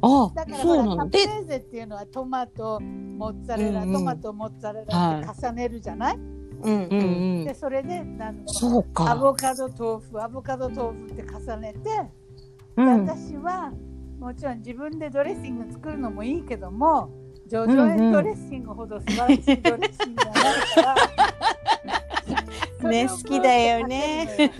[0.00, 0.90] あだから、そうなの？
[0.92, 6.18] ほらカプレで、ーゼっていうのはトマトモッツァレラ、うんうんトマトモッツァレラって重ねるじゃない、
[6.62, 6.84] うん。
[6.84, 6.96] うんう
[7.42, 7.54] んで。
[7.54, 8.02] それで
[8.46, 9.10] そうか。
[9.10, 12.10] アボカド豆腐アボカド豆腐って重ねて、で
[12.76, 13.06] うん。
[13.06, 13.72] 私は
[14.18, 17.10] もちろん自分でドレッシング作るのもいいけども
[17.46, 20.42] ジョジョエンドレッシングほど素晴らしいドレッシングがない
[20.74, 20.96] から、
[22.86, 24.52] ね好きだよね。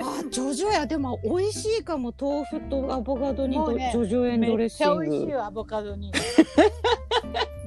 [0.00, 5.30] あ、ジョジョや、でも美味しいかも、豆腐とアボカドにねジョジョ園ドレッシめっちゃ美味しング。
[5.30, 6.12] いよアボカドに。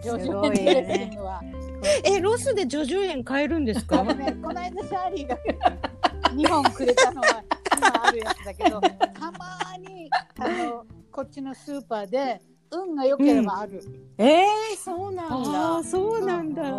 [0.02, 1.42] ジョジすョごいよねドレッシングは。
[2.04, 4.04] え、ロスでジョジョ園買えるんですか？
[4.04, 5.38] ね、この間シャーリーが
[6.34, 7.44] 2本くれたのは
[7.78, 8.90] 今あるやつだけど、た
[9.32, 13.82] まにあのこっちのスーパーで運が良ければある。
[14.18, 15.84] えー、そうなんあだあ、。
[15.84, 16.64] そうなんだ。
[16.64, 16.70] で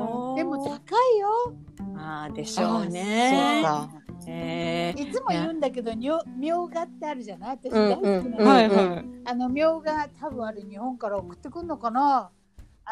[0.45, 1.55] も高いよ。
[1.97, 3.61] あーでしょうあね。
[3.63, 3.91] そうか。
[4.27, 7.59] えーいつも言うんだけど、みょみょうがってあるじゃない？
[7.63, 9.05] 私うん大好きなの、うんはいはい。
[9.25, 12.31] あのみょうが多分あれ日本から送ってくんのかな？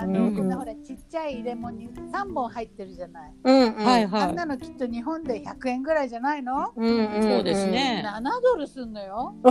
[0.01, 9.49] あの、うんこんなほらちっちゃいレモンに3本入ってるじゃない、うんうんはいはあんなのきっと日本で100円ぐらいじゃないの、うんうんそうですね7ドルすんのよい。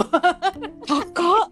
[0.87, 1.49] 高っ。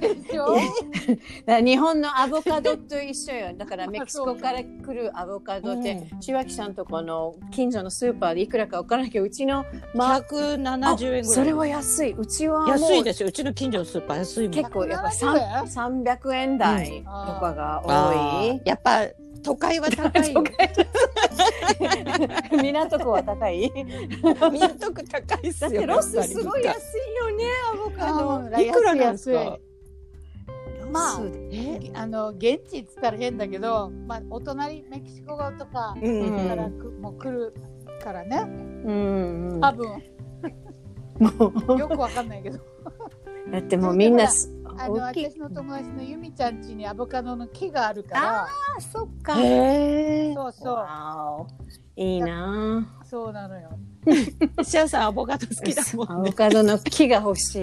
[0.00, 0.56] でしょ？
[1.64, 3.54] 日本のアボカドと一緒よ。
[3.56, 11.24] だから メキシコから来るアボカドって、千秋さんとこの近所のスーパーでいくらかわからないけど、うちの、まあ、170円ぐらい。
[11.24, 12.12] それは安い。
[12.16, 13.28] うちは安いですよ。
[13.28, 14.48] うちの近所のスーパー安い。
[14.50, 16.58] 結構やっぱ170 3 300円？
[16.58, 18.12] 台とかがあ多
[18.48, 18.60] いー。
[18.64, 19.06] やっぱ
[19.42, 20.42] 都会は高いよ。
[22.60, 23.70] 港区は高い
[24.50, 25.70] 港区高いっすよ。
[25.70, 28.60] だってロスすごい安いよね、アボカド。
[28.62, 29.58] いくらなんですか？
[30.90, 31.20] まあ
[31.94, 35.94] あの現地っつったら変だけど、まあ、お隣メキシコとかか
[36.54, 37.54] らく、もう来る
[38.02, 38.44] からね。
[38.84, 39.88] うんうん多分。
[41.18, 41.78] もう。
[41.78, 42.58] よくわかんないけど。
[43.50, 48.42] だってもうみんなすあの私の友達のユミちゃん家にアボカドの木があるから。
[48.42, 48.48] あ
[48.80, 49.34] そっか。
[49.34, 51.78] そうそう。
[52.00, 53.70] いいなそうなのよ
[54.64, 56.28] シャアさんアボカド好きだもんね。
[56.28, 57.58] アボカドの木が欲しい。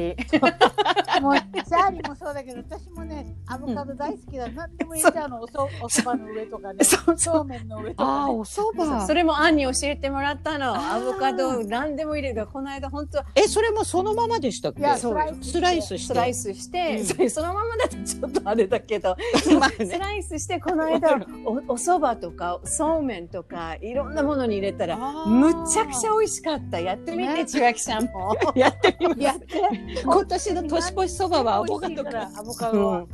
[1.21, 6.84] もうシャーリーもそうだけど私もねアボカド大好きだ、何でも入れちゃうのおそおそばの上とかね。
[6.84, 7.45] そうそう。
[7.45, 9.13] めんの上とか、ああ、ね、お蕎麦そ。
[9.13, 10.75] れもアンに教えてもらったの。
[10.75, 14.81] アボカド何でも入れるこの間本当え、それもそのままでしたっけ？
[14.81, 15.17] いやそう。
[15.41, 16.13] スライスして。
[16.13, 17.05] スライスして、うん。
[17.05, 19.15] それそのままだとちょっとあれだけど。
[19.60, 19.97] まあスね。
[19.97, 26.80] ライスしてこの間おお蕎麦とかそうめんとかいろんなものに入れたらむっちゃくちゃ美味しかった。
[26.80, 27.45] やってみてね。
[27.45, 28.36] 千秋さんも。
[28.56, 29.21] やってみます。
[29.21, 30.02] やって。
[30.04, 32.88] 今年の年越しそばはアボカドかアボカド。
[32.88, 33.06] は、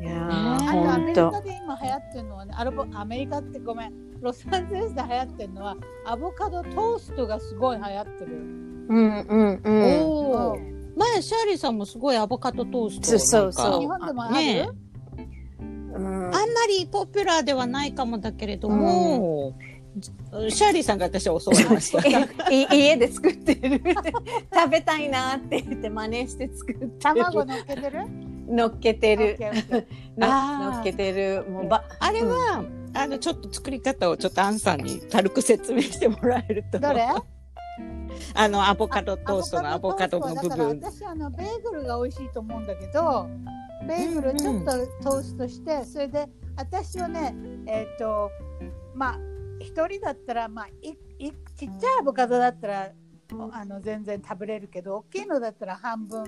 [0.00, 0.28] いや
[0.92, 10.02] アメリカで今流行ってるのはねアルボアメリカってごめんロサンゼルスで流行ってるのはアボカドトーストがすごい流行ってる、うんうんうん。
[10.02, 10.58] お
[10.96, 13.06] 前シャーリーさんもすごいアボカドトースト。
[13.06, 13.52] そうそう。
[13.52, 19.54] そう日本でもある、ねうんあんまりポピュラーではないかもだけれども、
[20.00, 22.00] シャーリーさんが私は教わりました。
[22.50, 23.80] い家で作ってる。
[24.52, 26.92] 食べたいなって言って真似して作ってる。
[27.00, 28.00] 卵乗っけてる？
[28.48, 29.38] 乗っけてる。
[30.18, 31.44] 乗っけてる。
[31.48, 36.78] もうばあれは、あのちょっと作り方をちょっとアンさんに軽く説明してもらえると。
[36.78, 37.06] どれ？
[38.34, 40.80] あのアボカドトーストのアボカドの部トーストは分。
[40.80, 43.28] だから私あのベーグルが美味しいと思うんだけど
[43.86, 44.70] ベーグルちょっと
[45.02, 46.26] トーストして、それで
[46.56, 47.34] 私はね
[47.66, 48.30] えっ、と
[48.94, 49.18] まあ
[49.60, 52.92] 一人だったらまあいいちっちゃいアボカドだったら
[53.32, 56.24] おあの全然食べれるけど大きいのだったら半分。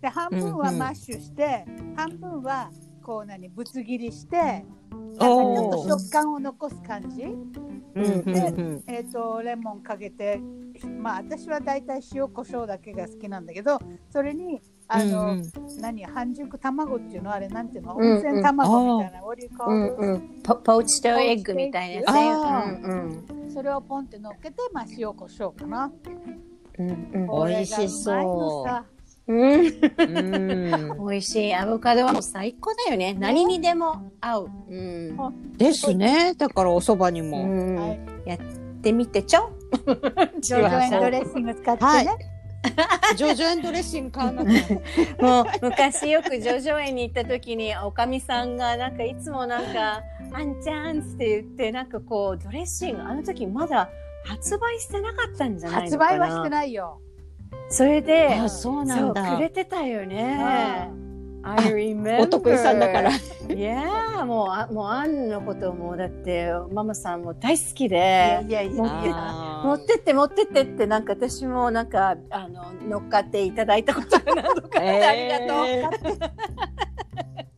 [0.00, 1.64] で半分はマッシュして、
[1.96, 2.70] 半分は
[3.02, 4.64] こう何ぶつ切りしてなん
[5.16, 7.22] かちょっと食感を残す感じ。
[7.22, 7.52] うん
[7.94, 8.84] うんうん。
[8.86, 10.40] えー、とレモンかけて
[11.00, 13.78] まあ私はだいたい塩コショウだけが好きなんだけど
[14.10, 15.42] それにあの、うんうん。
[15.80, 18.12] 何半熟卵っていうのあれなんていうの、うんうん。
[18.12, 19.94] 温泉卵みたいな、What do you うん it？
[19.98, 20.42] うん。
[20.42, 23.50] ポポーチとエッグみたいなやつうんうん。
[23.52, 25.90] それをポンって乗っけてまあ塩コショウかな。
[26.78, 27.48] うんうん。
[27.48, 28.84] 美味しそう
[29.26, 29.70] うん。
[31.22, 31.54] しい。
[31.54, 33.14] アボカドはもう最高だよね。
[33.18, 34.50] 何にでも合う。
[34.68, 35.56] うん。
[35.56, 36.34] ですね。
[36.36, 37.46] だからお蕎麦にうも。
[37.46, 37.76] ん。
[37.76, 38.00] はい。
[38.26, 38.38] やっ
[38.82, 39.50] てみてちょ。
[40.40, 42.33] ジョジョエンドレッシング使ってね、はい
[43.16, 44.32] ジョジョエンドレッシング買。
[44.32, 53.90] もう昔よくジョジョ園に行った時におかみさんがなんかいつもなんか「あんちゃん」って言ってなんかこうドレッシングあの時まだ
[54.24, 57.00] 発売してなかったんじゃない発のかな売はしてないよ。
[57.68, 59.40] それであ、そうなそうんだく。
[59.40, 60.90] れてたよね。
[62.20, 63.10] お得意さんだから。
[63.10, 67.96] いやもうあもうアンのこともだってママさんも大好きで。
[67.96, 76.44] いやいやい持ってって持ってってってなんか私もなんかあの乗っかっていただいたことが何度かありがとう。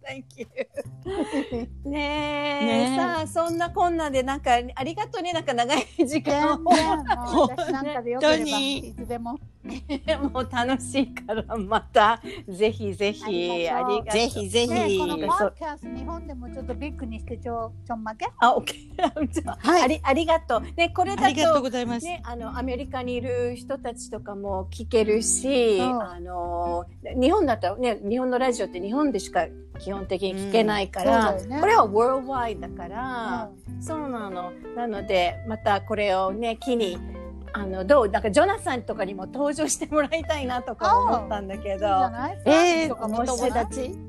[1.85, 2.65] ねえ。
[2.65, 2.97] ねえ。
[2.97, 5.33] さあそんなこんなでなんかありがとうね。
[5.33, 6.59] なんか長い時間を。
[6.71, 6.99] 全然。
[7.17, 9.39] もう私なんかでよければいつでも。
[10.33, 12.23] もう楽しいからまた。
[12.49, 14.13] ぜひぜひあありがとう。
[14.13, 14.73] ぜひぜひ。
[14.73, 18.27] ねこのポッドキャスト日本でもちょっとビッグにしてちょちょんまけ？
[18.39, 18.87] あ、オッケー。
[19.59, 19.83] はい。
[19.83, 20.63] ありありがとう。
[20.77, 21.63] ね、これだありがとうと。
[21.63, 22.07] ございます。
[22.07, 26.03] ね、あのアメリカにいる人たちとかも聞けるし、うん。
[26.03, 26.85] あの
[27.21, 29.47] 日本だったらね日本のラジオって日本でしか
[29.79, 31.61] 基本的に聞けないから、うんね。
[31.61, 34.53] これは worldwide だから、そうなの。
[34.75, 36.99] なのでまたこれをね機に
[37.53, 41.89] あのどうなんかジョナサンとかにも登場してもらいたいなとか思ったんだけど。
[41.89, 42.43] ない？
[42.45, 42.95] えー、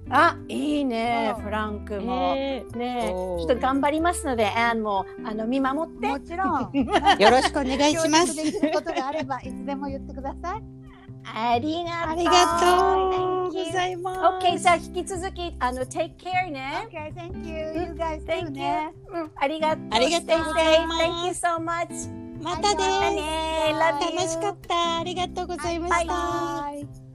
[0.10, 1.44] あいいねうん。
[1.44, 2.34] フランクも。
[2.36, 3.38] えー。
[3.38, 6.08] ちょっと頑張りますので、アンもあの見守って。
[6.10, 6.64] もちろん。
[6.72, 8.36] ー よろしくお願いします。
[8.74, 10.87] ことがあればいつでも言ってください
[11.24, 12.10] ありがとう。
[12.12, 14.20] ありがとう Thank you ございます。
[14.46, 16.88] OK、じゃあ引き続き、あの、take care ね。
[16.92, 18.52] Okay thank you you guys Thank you.
[18.52, 19.88] ねうん、ありがとう。
[19.92, 22.28] ありがとうございます Thank you so much.
[22.42, 22.74] また。
[22.76, 25.00] ね.楽しかった。
[25.00, 27.08] ありがとうございました。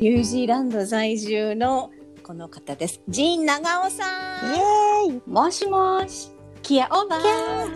[0.00, 1.90] ニュージーランド在住の
[2.30, 3.00] この方です。
[3.08, 4.04] ジーン長尾さ
[4.46, 4.54] ん。
[4.54, 4.58] イ
[5.10, 5.22] エーイ。
[5.28, 6.30] もしもし。
[6.62, 7.74] キアオーバー。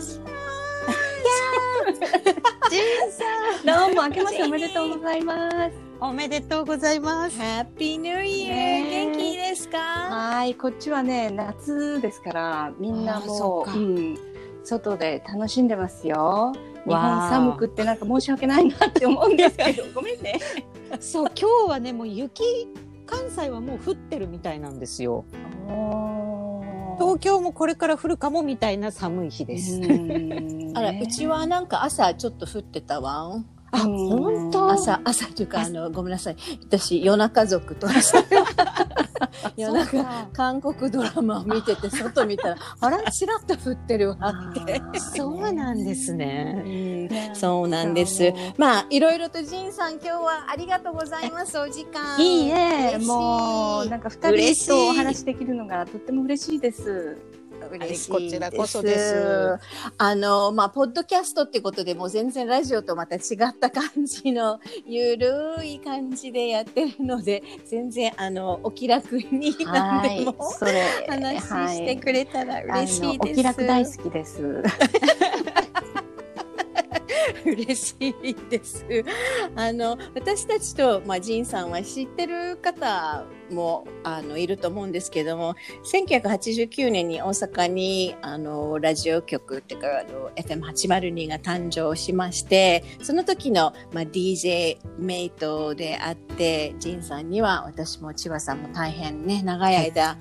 [2.70, 3.24] ジンさ
[3.88, 5.56] どうも、明けましておめでとうございます。
[5.56, 5.72] ん。
[6.00, 7.36] おめでとうございます。
[7.36, 8.48] Happy New Year!
[8.48, 9.78] ね元気ですか？
[9.78, 14.16] はい、こっちはね、夏ですから、みんなもう、そうん、
[14.62, 16.52] 外で楽しんでますよ。
[16.84, 20.38] 日わ本ー寒くってなんか申し訳ないなって思うんですけど、ごめんね。
[21.00, 22.68] そう、今日はね、もう雪、
[23.14, 25.24] 関西はもう降ってるみたいなんですよ。
[26.98, 29.80] 東京もこれから降るかもみたいな寒い日です。
[30.74, 33.42] あら、うちはなんか朝ちょっと降ってたわ。
[33.72, 34.70] あ、本当？
[34.70, 36.36] 朝、朝というか、あの、ごめんなさい。
[36.66, 37.88] 私、夜中族と
[39.56, 44.80] 夜そう中、か韓国ドラマを見てて、 外見たら、あら、ちらっと降ってるわって。
[44.98, 46.62] そうなんですね。
[46.64, 46.68] う
[47.34, 48.32] んそうなんです。
[48.56, 51.58] まあ、いろいろとジンさん、今日はありがとうございます。
[51.58, 52.18] お時間。
[52.18, 57.18] いいえ、もう、なんか二人とお話できるのがとっても嬉しいです。
[57.78, 59.58] 嬉しいこちらこそです。
[59.98, 73.02] あの、まあ、ポッドキャストってことでもう全然ラジオとまた違った感じのゆるい感じでやってるので、全然あの、お気楽に何でも、それ、 話してくれたら嬉しいです。
[73.02, 74.62] あのお気楽大好きです。
[77.44, 78.84] 嬉しいです。
[79.56, 100.16] あの私たちとまあジンさんは知ってる方もあのいると思うんですけども、1989年に大阪にあのラジオ局っていうかあの FM802 が誕生しまして、その時のまあ DJ メイトであって、ジンさんには私も千葉さんも大変ね長い間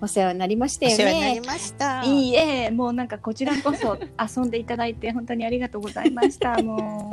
[0.00, 1.42] お世話になりましたよね。
[1.44, 2.04] ました。
[2.04, 6.56] いいえ、もうなんかこちらこそ 遊んでいただいて本当にありがとうございました。
[6.62, 7.10] も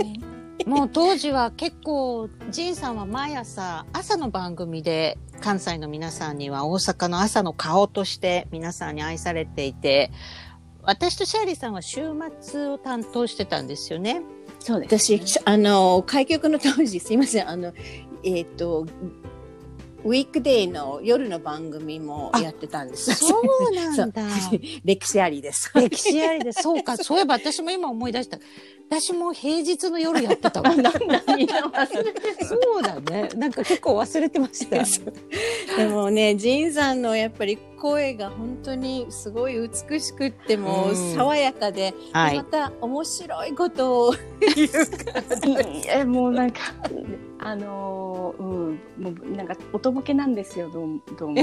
[0.65, 0.69] う。
[0.69, 10.11] もう当時は結構、ジンさんは毎朝、朝の番組で関西の皆さんには大阪の朝の顔として皆さんに愛されていて、
[10.81, 12.01] 私とシャーリーさんは週
[12.41, 14.21] 末を担当してたんですよね。
[14.59, 17.73] そうです、私、あの、開局の当時、すいません、あの、
[18.23, 18.87] えっ、と、
[20.05, 23.15] ウィークデーの夜の番組もやってたんです。
[23.15, 24.23] そうなんだ。
[24.85, 25.71] 歴史ありです。
[25.73, 28.37] 歴史ありで、そうか、 そういえば私も今思い出した。
[28.87, 30.69] 私も平日の夜やってたわ。
[30.77, 30.79] そ
[32.79, 33.29] うだね。
[33.35, 34.83] なんか結構忘れてました。
[35.75, 39.55] でもね、ジンさんのやっぱり声が本当にすごい
[39.89, 42.43] 美しくってもうん爽やかで、はいま。
[42.43, 44.15] た面白いことを
[44.55, 45.59] 言うから。
[45.67, 46.59] いいえ、もうなんか、
[47.39, 51.35] あのーうん、もうなんかおとぼけなんですよ、どうどうも。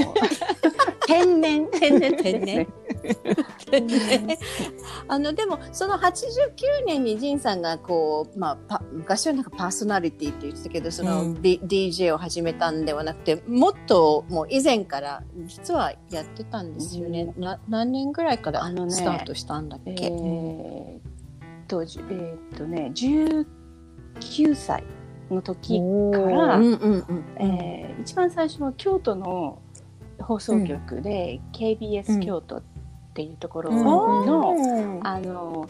[1.05, 1.67] 天然。
[1.69, 2.67] 天然 天然。
[5.07, 20.99] あのでもその89年にジンさんがこう、まあ、パ昔はなんかパーソナリティって言ってたけどその、うん D- DJ を始めたんではなくてもっともう以前から実はやってたんですよね、な何年ぐらいからあのねスタートしたんだっけ、えー、
[21.67, 24.83] 当時、えーっとね、19歳
[25.33, 25.83] の時か
[26.19, 29.59] ら、うんうんうんえー一番最初は京都の
[30.19, 32.63] 放送局で、KBS 京都っ
[33.13, 35.07] ていうところの、うん。
[35.07, 35.69] あの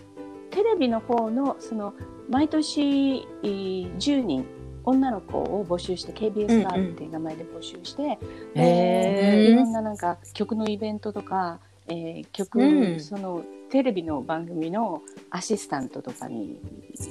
[0.52, 1.94] テレビの方のその
[2.30, 4.46] 毎年えー10人
[4.86, 8.56] 女の子を募集して KBS ガールっていう名前で募集して、へー。
[8.56, 13.00] でいろんななんか曲のイベントとか、えー曲、うん。
[13.00, 16.60] そのテレビの番組のアシスタントとかに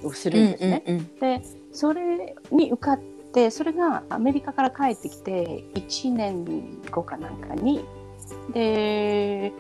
[0.05, 0.83] をするんですね。
[0.87, 1.15] うんうん。
[1.19, 1.43] で
[1.73, 3.01] それに受かっ
[3.33, 7.85] てそれがアメリカから帰ってきて1年後かなんかに。
[8.53, 9.53] で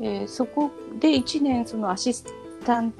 [0.00, 2.24] えーそこで1年そのアシス
[2.64, 2.92] タン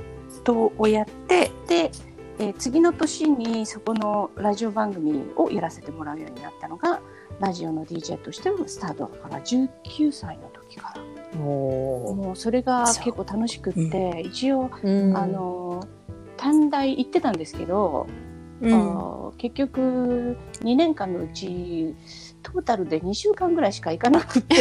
[0.44, 1.90] トをやってで、
[2.38, 7.00] えー次の年にそこのラジオ番組をやらせてもらうようになったのが
[7.40, 11.00] ラジオの DJ としてのスタートだから19歳の時から。
[11.40, 15.84] おもうそれが結構楽しくって、一応、ーあ、の
[16.36, 18.06] 短大行ってたんですけど、
[18.60, 21.94] うん結局2年間のうち
[22.42, 24.54] トータルで2週間ぐらいしか行かなくて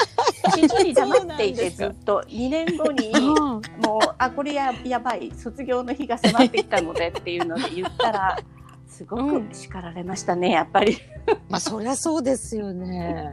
[0.56, 3.12] 一日に黙っていてずっと2年後に
[3.82, 8.38] もうあこれややばい卒業の日が迫ってきたのでっていうので言ったら
[9.00, 10.98] すごく叱られましたねやっぱり。
[11.48, 13.32] まあ、そりゃそうですよね。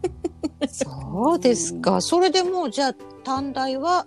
[0.66, 2.00] そうですか。
[2.00, 4.06] それでもう、じゃあ、短大は、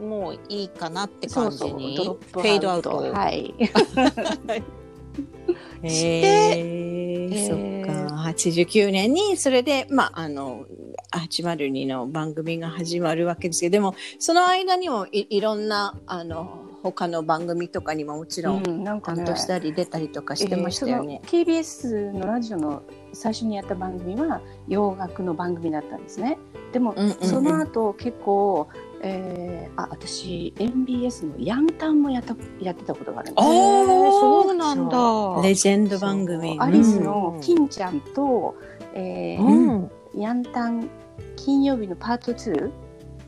[0.00, 2.96] もういいかなって感じに、ドロップフェードアウト。
[3.12, 3.54] はい。
[5.86, 10.66] してそっか89年にそれでまああの
[11.12, 21.20] 802の番組が始まるわけですけどでもその間にもいいろんなあの他の番組とかにももちろんうん、なんかね担当したり出たりとかしてましたよね。
[21.24, 26.38] えー KBS のラジオの最初にやった番組は洋楽の番組だったんですね。
[26.72, 28.68] でも、その後結構、
[29.02, 33.44] えーあ私 MBS のヤンタンもやったやってたことがあるんです。
[33.44, 33.44] あ。
[33.44, 35.42] そうなんだ。
[35.42, 36.56] レジェンド番組。
[36.58, 37.04] アリスうん。
[37.04, 38.56] の金ちゃんと、
[38.94, 39.90] えーうん。
[40.14, 40.88] ヤンタン
[41.36, 42.70] 金曜日のパート2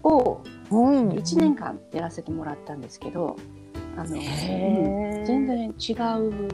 [0.05, 0.41] を
[0.71, 1.09] うん。
[1.11, 3.37] 1年間やらせてもらったんですけど、
[3.97, 4.09] あの、
[5.27, 6.49] 全然違う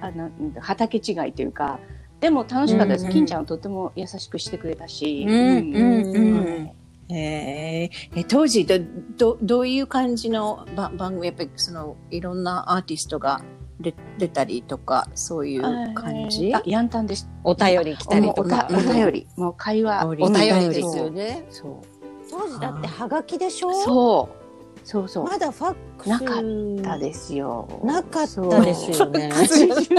[0.00, 0.30] あの
[0.60, 1.78] 畑違いというか
[2.20, 3.06] でも楽しかったです、うん。
[3.08, 5.34] うん金ちゃんはとても優しくしてくれたし、うん。
[5.34, 6.16] うん。
[6.16, 6.46] うん。
[6.46, 8.78] はいえーえ当時ど
[9.16, 13.42] どどういう感じのば番組やっぱりそのいろんなアーティストが
[13.80, 15.62] 出出たりとかそういう
[15.94, 16.54] 感じ？
[16.54, 18.68] あヤンタンでしお便り来たりとか。
[18.70, 20.30] お便りもう会話おお便り
[20.70, 21.46] ですよね。
[21.50, 21.86] そう
[22.30, 24.43] 当時だってハガキでしょそう
[24.84, 25.24] そうそう。
[25.24, 26.08] まだファックス。
[26.10, 27.80] なかったですよ。
[27.82, 29.30] なかったですよね。
[29.32, 29.90] 80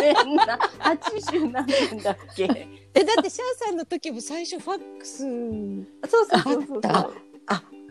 [0.00, 5.18] 年な80何年だっけえ、だってシャアさんの時も最初ファックス。
[6.10, 6.26] そう。
[6.26, 6.42] そう。
[6.42, 6.66] そう。
[6.66, 6.80] そう。
[6.84, 7.08] あ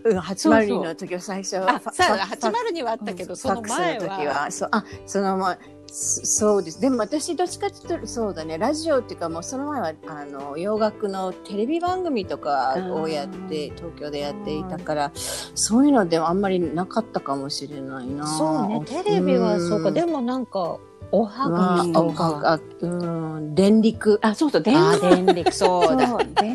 [0.03, 0.13] う。
[0.13, 4.17] ん、802の時は最初あ、さあ、ファファ80にはあったけど、そのファックスの前は。
[4.17, 4.69] 時はそう。
[4.71, 5.57] あそのま
[5.93, 6.79] そそうです。
[6.79, 8.57] でも私どっちかっていうとそうだね。
[8.57, 18.25] ラジオっていうかもうその前はあの洋楽のテレビ番組とかをやって東京でやっていたからそういうのではあんまりなかったかもしれないな。
[18.25, 19.91] そうね、テレビはそうか。
[19.91, 20.77] でもなんか、
[21.11, 22.53] おはまあがきとおかか。
[22.53, 23.53] あうん。
[23.53, 24.17] 電力。
[24.21, 24.61] あそうそう。
[24.61, 24.99] 電あ話。
[24.99, 26.07] ー、電力、そうだ。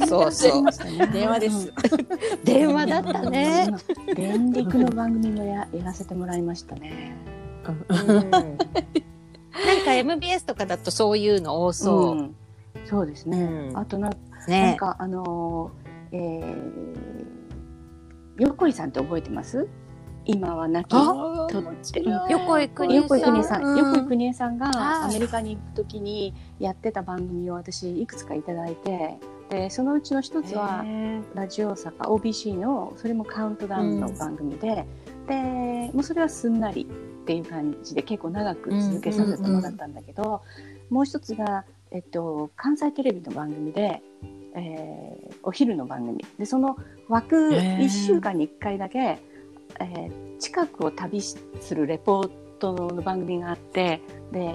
[0.06, 0.32] そう。
[0.32, 0.62] そう
[1.12, 1.72] 電話です、
[2.42, 3.68] 電話だったね。
[4.08, 4.14] うん。
[4.14, 7.18] 電力の番組もややらせてもらいましたね。
[7.68, 9.15] うん
[9.64, 12.14] なんか MBS とかだとそういうの多そう。
[12.16, 12.36] ん。
[12.84, 13.42] そうですね。
[13.70, 13.78] うん。
[13.78, 14.76] あとななんね。
[14.78, 19.68] かあのーえー、横井さんって覚えてます？
[20.28, 23.78] 今は亡き横井邦横井邦さん、うん。
[23.78, 29.18] 横井邦さんがアメリカに行くときにやってた番組を私いくつかいただいて、
[29.50, 30.84] でそのうちの一つは
[31.34, 34.84] ラジオ大阪 OBC のそれもカウントダウンの番組で、
[35.28, 36.88] でもうそれはすんなり
[37.26, 40.42] っていう感じで結構長く続けさせてもらったんだけど、
[40.90, 44.00] もう一つが、えっと、関西テレビの番組で、
[44.54, 46.24] えーお昼の番組。
[46.38, 46.76] でその
[47.08, 47.78] 枠へー。
[47.78, 49.18] 1週間に1回だけ、
[49.80, 51.38] えー近くを旅す
[51.74, 54.02] るレポートの番組があって
[54.32, 54.54] で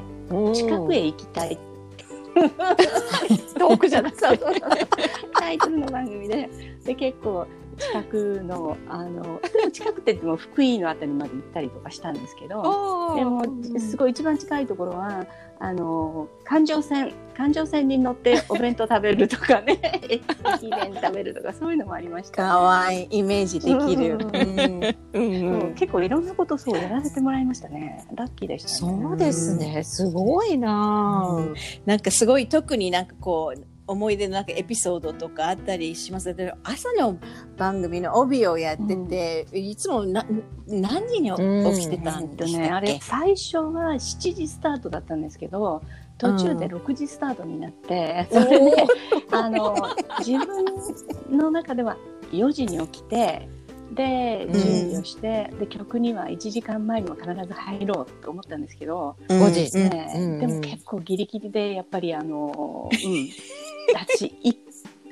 [0.53, 1.59] 近くへ行きたい。
[3.57, 4.39] 遠くじゃなくて
[5.33, 6.49] タイトルの番組で。
[6.85, 7.45] で結構
[7.77, 13.43] 近くのあの でも近くて言っても福井のあたりまで行ったりとかしたんですけどでも
[13.79, 15.25] すごい一番近いところは
[15.59, 20.23] あの環状線環状線に乗ってお弁当食べるとかね駅
[20.69, 22.47] 弁食べるとかそういうのもありました。
[22.47, 24.17] かわいいイメージできる、
[25.75, 28.05] 結構いろんなことそうやらせてもらいましたね。
[28.15, 29.01] ラッキーでしたね。
[29.03, 29.83] そうですね。
[29.83, 36.33] すごいなぁなんかすごい特になんかこう思い出のなんかエピソードとかあったりします？
[36.33, 37.17] で朝の
[37.57, 40.25] 番組の帯をやってて、いつもな
[40.67, 41.75] 何時にうん。
[41.75, 45.81] 起きてたえっとんでしたっけ、ね、あれ最初は7時スタートだったんですけど
[46.17, 48.85] 途中で6時スタートになって、それで
[49.31, 49.75] あの
[50.19, 51.97] 自分の中では
[52.31, 53.49] 4時に起きて
[53.93, 54.53] でうん。
[54.53, 59.43] 準備をして、で曲には1時間前には必ず入ろうと思ったんですけど、うん。
[59.43, 60.39] 5時ねうん。
[60.39, 63.29] でも結構ギリギリでやっぱりあの、うん、
[63.93, 64.55] 私1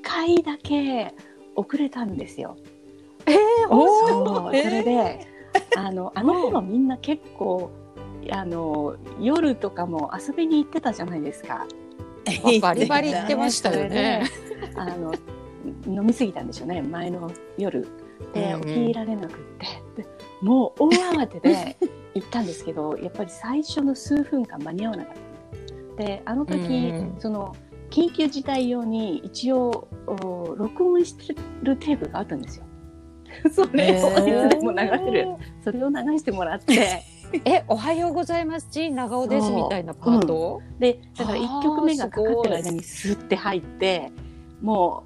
[0.02, 1.14] 回だけ
[1.56, 2.58] 遅れたんですよ。
[3.26, 3.36] え
[3.68, 5.28] そうそえーれで
[5.76, 7.72] あのあの頃みんな結構
[8.32, 11.66] あの夜とかも遊びに行ってたじゃないですか。
[12.62, 14.24] バリバリ言ってましたよね。
[14.76, 15.14] あの
[15.88, 16.82] 飲みすぎたんでしょうね。
[16.82, 17.88] 前の夜
[18.34, 19.38] で起きられなくっ
[19.96, 20.02] て。
[20.02, 20.08] で
[20.42, 21.78] もう大慌てで
[22.14, 25.14] 行ったんですけどやっぱり最初の数分間間に合わなかっ
[25.98, 26.04] た。
[26.04, 27.16] であの時、うん。
[27.20, 27.56] その
[28.00, 32.66] 緊急事態用に一応お録音してるテープがあったんですよ。
[33.52, 35.28] それをいつでも流せる
[35.64, 37.04] それを流してもらって
[37.46, 38.70] え、おはようございます。
[38.72, 44.12] ジーン長尾ですみたいなパート、でだから1曲目がかかってる間にスッて入って
[44.62, 45.04] も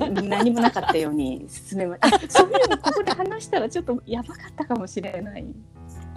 [0.00, 5.46] う 何もなかったように進めまあそういうのここで話したらちょっとやばかったかもしれない。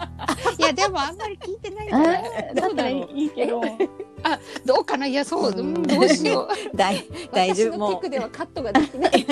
[0.57, 2.23] いや、でもあんまり聞いてないかあら。
[2.53, 3.61] ーだったらいいけど。
[4.65, 4.75] ど。
[4.81, 5.07] うかな？
[5.07, 5.59] いや、そう、うん。
[5.59, 6.47] うんどうしよう。
[6.77, 7.77] 大大丈夫。
[7.77, 9.25] も私のテクではカットができない。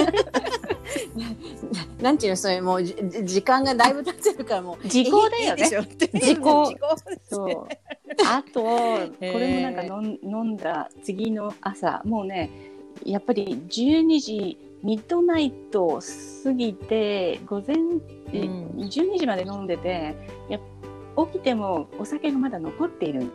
[1.99, 5.65] うなんていうのそれもうじ時間がだいぶ経ってるからもう時効だよね。
[5.65, 6.65] 時効。
[6.65, 6.95] 時効。
[7.29, 7.67] そう。
[8.25, 12.01] あとこれもなんか飲ん飲んだ次の朝。
[12.05, 12.49] もうね
[13.05, 16.01] やっぱり12時ミッドナイトを
[16.43, 17.77] 過ぎて午前、
[18.31, 18.67] えうん。
[18.77, 20.15] 12時まで飲んでて
[20.49, 20.59] や
[21.17, 23.31] 起きてもお酒がまだ残っている。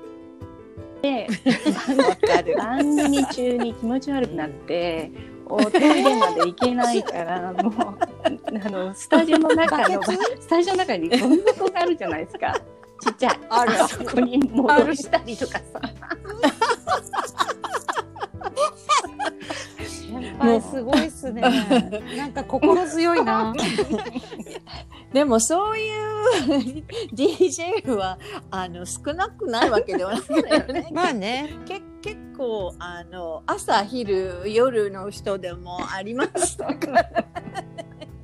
[1.03, 1.26] で
[2.57, 5.12] 番組中に気持ち悪くなって
[5.45, 7.74] おトイレまで行けないからもう
[8.64, 12.59] あのスタジオの中のスタジオの中にゴミ箱があるじゃないですか。
[13.03, 13.38] ちっちゃい。
[13.51, 13.82] ある。
[13.82, 15.64] あそこに戻したりとかさ
[20.25, 21.43] 先輩すごいっすね。
[22.16, 23.55] なんか心強いな。
[25.12, 28.18] でもそういう DJ は
[28.51, 30.20] あの少なくないわけではない
[30.61, 31.51] よね まあね。
[31.66, 37.25] け結構あの朝昼夜の人でもありましたから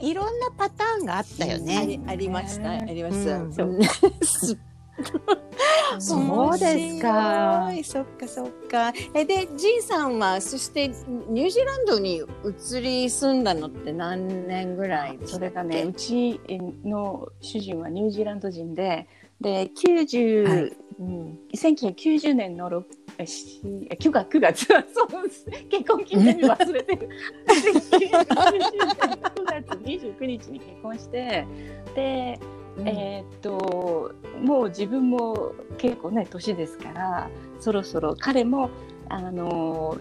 [0.01, 1.87] いろんなパターンがあったよあね。
[1.87, 4.70] りありましたありました、うん
[5.99, 8.93] そうですかそっかそっか。
[9.15, 10.89] えでジンさんはそして
[11.29, 16.41] ニュージーランドに移り住んだのって何年ぐらいそれがねうち
[16.85, 19.09] の主人はニュージーランド人で
[19.41, 20.77] で90、はい。
[21.01, 22.85] うん、1990年の6
[23.17, 24.67] えしえ9月9月。
[25.71, 27.09] 結婚記念日忘れてる。
[27.49, 31.47] 1990年の9月29日に結婚して
[31.95, 32.39] で
[32.87, 34.13] えーっと
[34.43, 38.71] もう自分も結構ね年ですからそろそろ彼も
[39.09, 39.99] あの、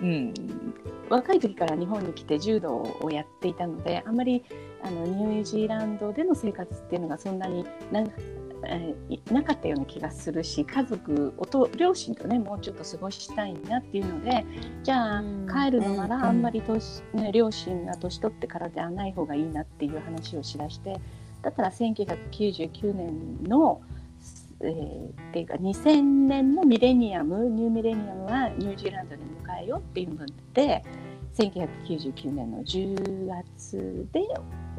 [0.00, 0.34] うん、
[1.08, 4.44] 若い時から日本に来て柔道をやっていたのであまり
[4.82, 8.04] あのニュージーランドでの生活っていうのがそんなにな,、
[8.66, 8.94] え
[9.30, 14.44] なかったような気がするし家族おと両親とねもうちょっと過ごしたいなっていうので
[14.82, 15.46] じゃあうん。
[15.46, 20.98] 帰るのなうんらあんまり年、ね、両親が年取ってからではない方がいいなっていう話をしだして
[21.42, 23.80] だったら1999年の、
[24.60, 30.84] えーっていうか2000年のミレニアムニューミレニアムはニュージーランドに迎えようっていうので
[31.34, 34.20] 1999年の10月で、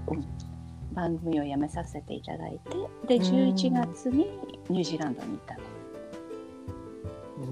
[0.07, 0.51] うん
[0.93, 2.59] 番組を辞めさせていただい
[3.07, 4.27] てでうん11月に
[4.69, 5.61] ニュージーランドに行ったの。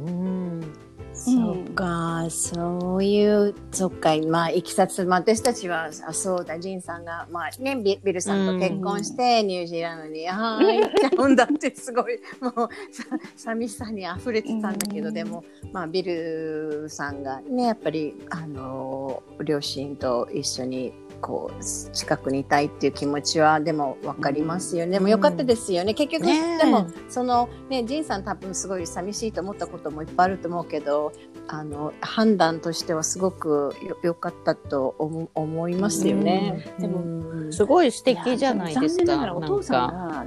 [0.06, 0.89] うん。
[1.20, 12.54] そっか、そういう、そっか、まあ、いきさつ、まあ、私たちは、あそうだ、ジンさんが、まあ、ね、ビビルさんと結婚して、ニュージーランドに、ああ、行っちゃうんだって、すごい、もう、
[12.94, 13.04] さ、
[13.36, 15.14] 寂しさに溢れてたんだけど、 うん。
[15.14, 15.44] でも、
[15.74, 24.94] まあ、ビルさんがね、やっぱり、あの、両親と一緒に、こう、近くにいたいっていう気持ちは、でも、わかりますよね。
[24.94, 25.94] でも、よかったですよね。
[25.94, 31.12] 結局、ねえでも、そのね、ジンさん多分すごい寂しいと思ったこともいっぱいあると思うけど、
[31.52, 36.64] あの判断としてはすごくよ良かったと思思いますよね。
[36.80, 39.06] でもうんすごい素敵じゃないですか。
[39.06, 40.26] 残念ながらお父さんが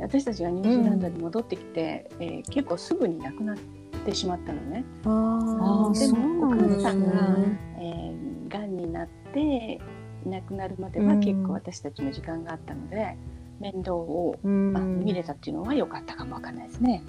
[0.00, 3.56] 私たちがニュージーランドに戻ってきて、えー結構すぐに亡くなっ
[4.04, 4.84] てしまったのね。
[5.04, 7.36] ああーでもお母さんが、
[7.80, 9.80] えー、がんになって
[10.26, 13.16] 亡くなるまでは結構私たちも時間があったので、
[13.60, 14.72] 面倒を、うん。
[14.72, 17.02] まあ、見れたっていうのは良かったかもわかんないですね。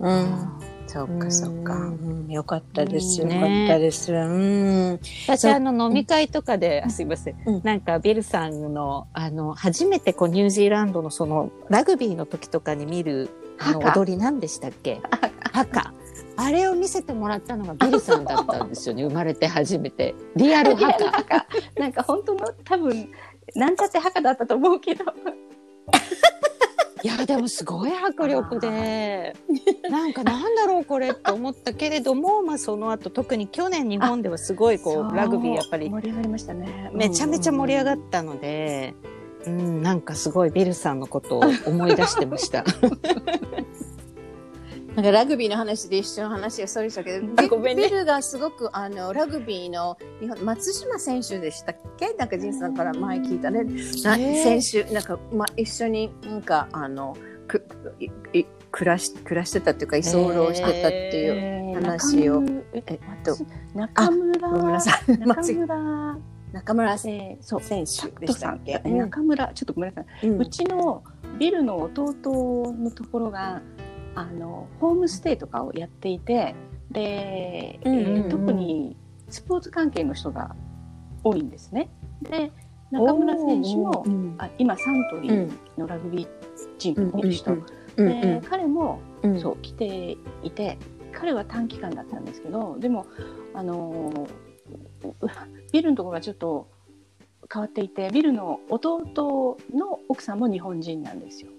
[0.00, 0.12] うん。
[0.12, 0.48] うん、
[0.86, 4.12] そうかそうか、ううん、よかったです、うんよかったです。
[4.12, 7.60] うん、私あの飲み会とかで、あすいません、うん。
[7.64, 14.00] なんかビルさんのあの初めてこうニュージーランドのそのラグビーの時とかに見るあのハカ。
[14.00, 15.00] 踊り何でしたっけ？
[15.52, 15.94] ハカ
[16.36, 21.46] あれを見せてもらったのがビルさんだったんですよね 生まれて初めてリアルハカ
[21.80, 23.10] なんか本当の多分
[23.54, 25.04] なんちゃって墓だったと思うけど。
[27.02, 29.36] いやでもすごい迫力で
[29.88, 36.90] なんかなんだろうこれって思ったけれども、まあ、その後特に去年日本ではすごいこうラグビーやっぱり盛り上がりましたね。
[36.92, 38.94] めちゃめちゃ盛り上がったので、
[39.46, 42.64] うん、なんかすごいビルさんのことを思い出してました。
[44.96, 47.84] なんかラグビーの話で一緒の話がそれしたけど、ビごめんね。
[47.84, 52.14] ビルがすごくあのラグビーの日本松島選手でしたっけ？
[52.14, 53.64] なんかジンさんから前聞いたね、
[54.02, 57.14] な選手なんか、ま、一緒になんかあの
[57.46, 57.62] く
[58.00, 60.08] いい暮らし暮らしてたっていうか居候
[60.54, 61.84] してたっていう、えー。
[61.84, 62.40] 話を。
[62.40, 63.36] 中村ええっと
[63.74, 64.48] 中村。
[64.48, 65.18] ごめんなさい。
[65.18, 66.18] 中村。
[66.52, 67.86] 中村選えーそう手で
[68.32, 70.40] したっけ、ん中村ちょっとごめんなさい、うん。
[70.40, 71.04] うちの
[71.38, 73.60] ビルの弟のところが
[74.16, 76.54] あのホームステイとかをやっていて
[76.90, 78.96] で、うんうんうんえー特に
[79.28, 80.54] スポーツ関係の人が
[81.24, 81.90] 多いんですね。
[82.22, 82.52] で
[82.92, 86.28] 中村選手もうんあ今サントリーのラグビー
[86.78, 87.56] チームにいる人、
[87.96, 90.78] で彼もうんそう来ていて
[91.12, 93.06] 彼は短期間だったんですけどでも
[93.54, 94.28] あの
[95.72, 96.68] ビルのところがちょっと
[97.52, 101.50] 変わっていてビルの弟の奥さんも日本人なんですよ。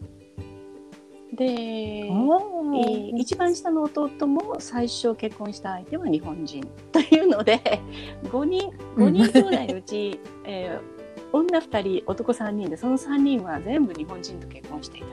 [1.33, 7.59] で、えー一番下の弟も最初結婚した相手は日本人というので
[8.29, 10.97] 5人5人兄弟のうち、えー
[11.33, 15.07] 女2人男3人でその3人は全部日本人と結婚していた。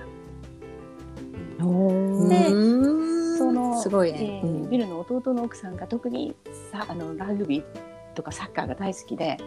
[1.65, 4.71] でうんそのすごいえね、ーうん。
[4.71, 6.35] ビルの弟の奥さんが特に
[6.71, 7.65] さあのラグビー
[8.15, 9.39] とかサッカーが大好きで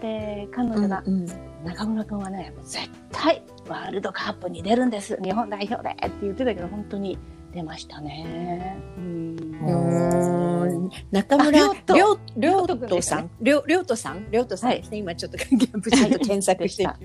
[0.00, 1.26] で彼女が、うん
[1.64, 5.18] 中村君はね絶対ワールドカップに出るんです。
[5.22, 5.90] 日本代表で。
[5.90, 7.18] って言ってたけど本当に
[7.52, 8.78] 出ましたね。
[8.96, 9.36] うん。
[9.62, 12.88] うん中村ありりょょうりょうりょうとくん？
[12.88, 13.30] とさん。
[13.42, 14.30] りょうりょうとさん？
[14.30, 14.96] りょうとさんですね。
[14.96, 15.36] 今ちょっと
[15.78, 16.86] ブチッと検索して。
[16.86, 16.96] は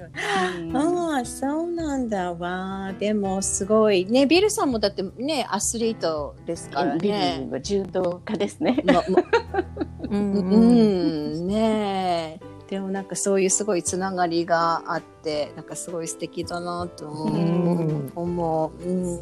[0.57, 0.77] うん。
[0.77, 2.33] ああそうなんだ。
[2.33, 4.05] わでもすごい。
[4.05, 8.81] ねビルさんもだってねアスリートですからビねルは柔道家ですね。
[8.85, 9.01] まま
[10.09, 10.33] うん。
[10.33, 11.47] ううんん。
[11.47, 17.35] ねえでもなんかそういうすごいつながりがあってなんかすごい素敵だなと思う。
[17.35, 17.75] うん
[18.15, 19.19] 思う、ん、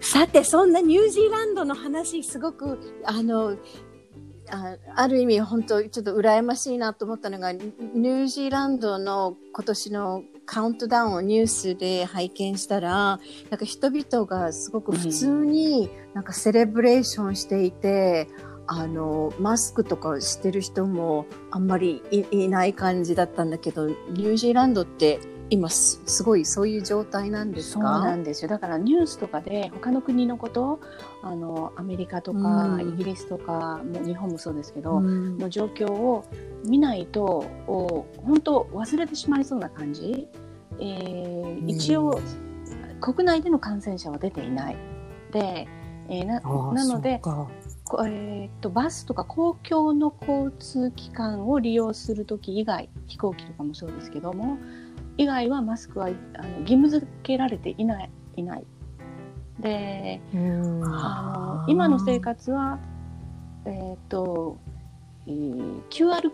[0.00, 3.56] さてそんなニュージーランドの話すごくあの
[4.48, 13.18] あある意味本当ちょっと羨ましいなと思ったのがニュージーランドの今年のカウントダウンをニュースで拝見したら
[13.50, 18.28] なんか人々がすごく普通になんかセレブレーションしていて、
[18.68, 28.42] あのマスクとかしてる人もあんまりいいない感じだったんだけどニュージーランドって今すすごいそういう状態なんですそうかなんです。
[28.42, 30.80] よだからニュースとかで他の国のこと
[31.22, 32.94] あのアメリカとか、うん。
[32.94, 35.38] イギリスとかもう日本もそうですけど、うん。
[35.38, 36.24] の状況を
[36.64, 40.28] 見ないとお本当忘れてしまいそうな感じ、
[40.80, 41.70] えーうん。
[41.70, 42.20] 一応
[43.00, 44.76] 国内での感染者は出ていない。
[45.30, 45.68] で、
[46.08, 47.20] えーななので
[48.04, 54.58] えーっとバスとか公共の交通機関を利用する時以外飛行機とかもそうですけども
[55.16, 58.64] 以外はマスクはあの義務付けられていないいない。
[59.60, 60.20] で
[60.84, 62.78] あの今の生活は、
[63.64, 64.58] えーっと
[65.26, 66.30] えー QR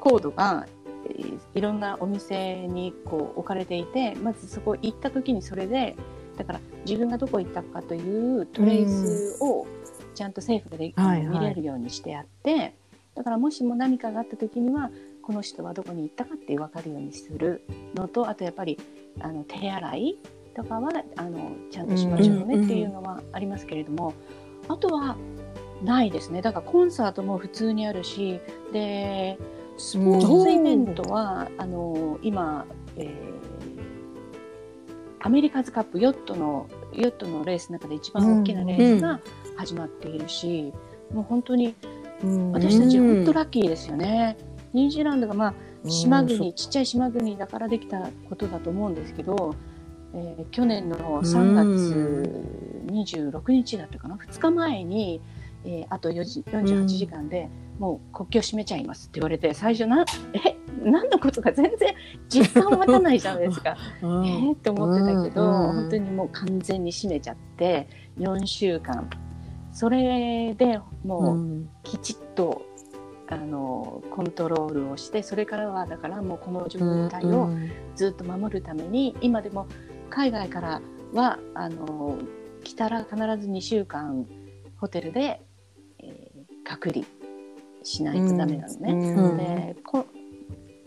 [0.00, 0.66] コードが、
[1.06, 5.94] えーいろんなお店にこう置かれていてまずそこ行った時にそれで
[6.36, 9.66] だから自分がどこ行ったかというトレースを
[10.14, 11.38] ちゃんと政府で、はいはい。
[11.40, 12.74] 見れるようにしてあって
[13.14, 14.90] だからもしも何かがあった時には
[15.22, 17.62] この人はどこに行ったかって分かるようにする
[17.94, 18.78] のとあとやっぱり
[19.20, 20.18] あの手洗い
[20.54, 24.14] とかはあのちゃんとしましょうねっていうのはありますけれども、
[24.68, 25.16] あとは
[25.82, 26.42] ないですね。
[26.42, 28.40] だからコンサートも普通にあるし
[28.72, 29.38] で
[29.76, 33.34] スポーツイベントは、あの今、えー
[35.20, 39.20] アメリカズカップヨットのヨットのレースの中で一番大きなレースが
[39.56, 40.72] 始まっているし、
[41.12, 41.74] もう本当に
[42.52, 44.36] 私たちうん本当ラッキーですよね。
[44.72, 49.54] ニュージーランドがまあうん島国、ちっちゃい島国だからできたことだと思うんですけど、
[50.14, 52.42] えー去年の3月
[52.86, 55.20] 26日だったかな、2日前に、
[55.64, 57.48] えーあと4時48時間で
[57.78, 61.94] もう国境閉めちゃいますって言われて、最初な、え、何のことか全然
[62.28, 63.76] 実感わかんないじゃないですか。
[64.00, 64.52] えー？
[64.52, 67.88] って思ってたけど、本当にもう完全に閉めちゃって、
[68.18, 69.08] 4週間。
[69.74, 72.64] それでもう、きちっと
[73.26, 77.50] あのコントロールをしてそれからはだからもうこの状態を
[77.96, 79.66] ずっと守るために、今でも
[80.08, 82.18] 海外からはあの
[82.62, 84.26] 来たら必ず2週間
[84.78, 85.42] ホテルで、
[85.98, 87.04] えー隔離
[87.82, 88.92] しないとダメなのね。
[88.92, 90.06] うんでこ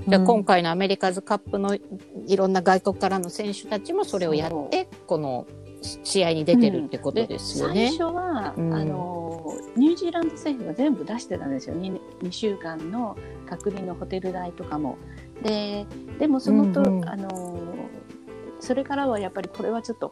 [0.08, 5.46] じゃあ今回のアメリカズカップのいろんな外国からの選手たちもそれをやってこの
[5.82, 7.90] 試合に出てるってことですよね。
[7.90, 8.74] 最初は、うん。
[8.74, 11.76] あのニュージーランド政府が全部出してたんですよ。
[11.76, 13.18] 2, 2週間の
[13.48, 14.98] 隔離のホテル代とかも。
[15.44, 15.86] で
[16.20, 17.10] でもそのと、うんうん。
[17.10, 17.60] あの
[18.60, 20.12] それからはやっぱりこれはちょっと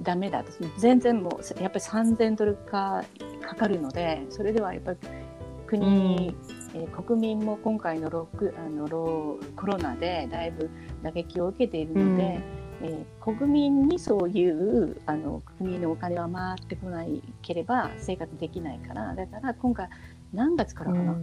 [0.00, 0.44] ダメだ。
[0.44, 3.04] と全然もうやっぱり3000ドルか
[3.40, 4.98] かかるのでそれではやっぱり
[5.66, 6.34] 国、
[6.74, 10.68] えー国民も今回のロックあのローコロナでだいぶ
[11.04, 12.40] 打撃を受けているので、
[12.84, 19.88] えー国民にそういうあの国のお金は回ってこないければ生活できないからだから今回
[20.34, 21.16] 何月からかな、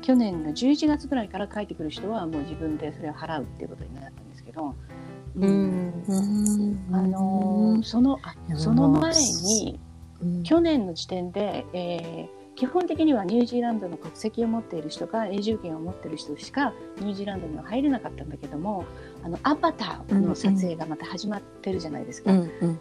[0.00, 4.74] 去年の11月ぐらいから帰ってくる人はもう自分でそれを払うっていうことになったんですけど、
[5.36, 5.92] うん。
[6.92, 8.18] あのーその
[8.56, 9.80] その前に
[10.44, 18.84] 去年の時点で、えー基本的にはニュージーランドの国籍を持っている人か永住権を持っている人しかニュージーランドには入れなかったんだけども
[19.24, 22.32] あのアバターの撮影がまた始まってるじゃないですか。
[22.32, 22.80] うんうん。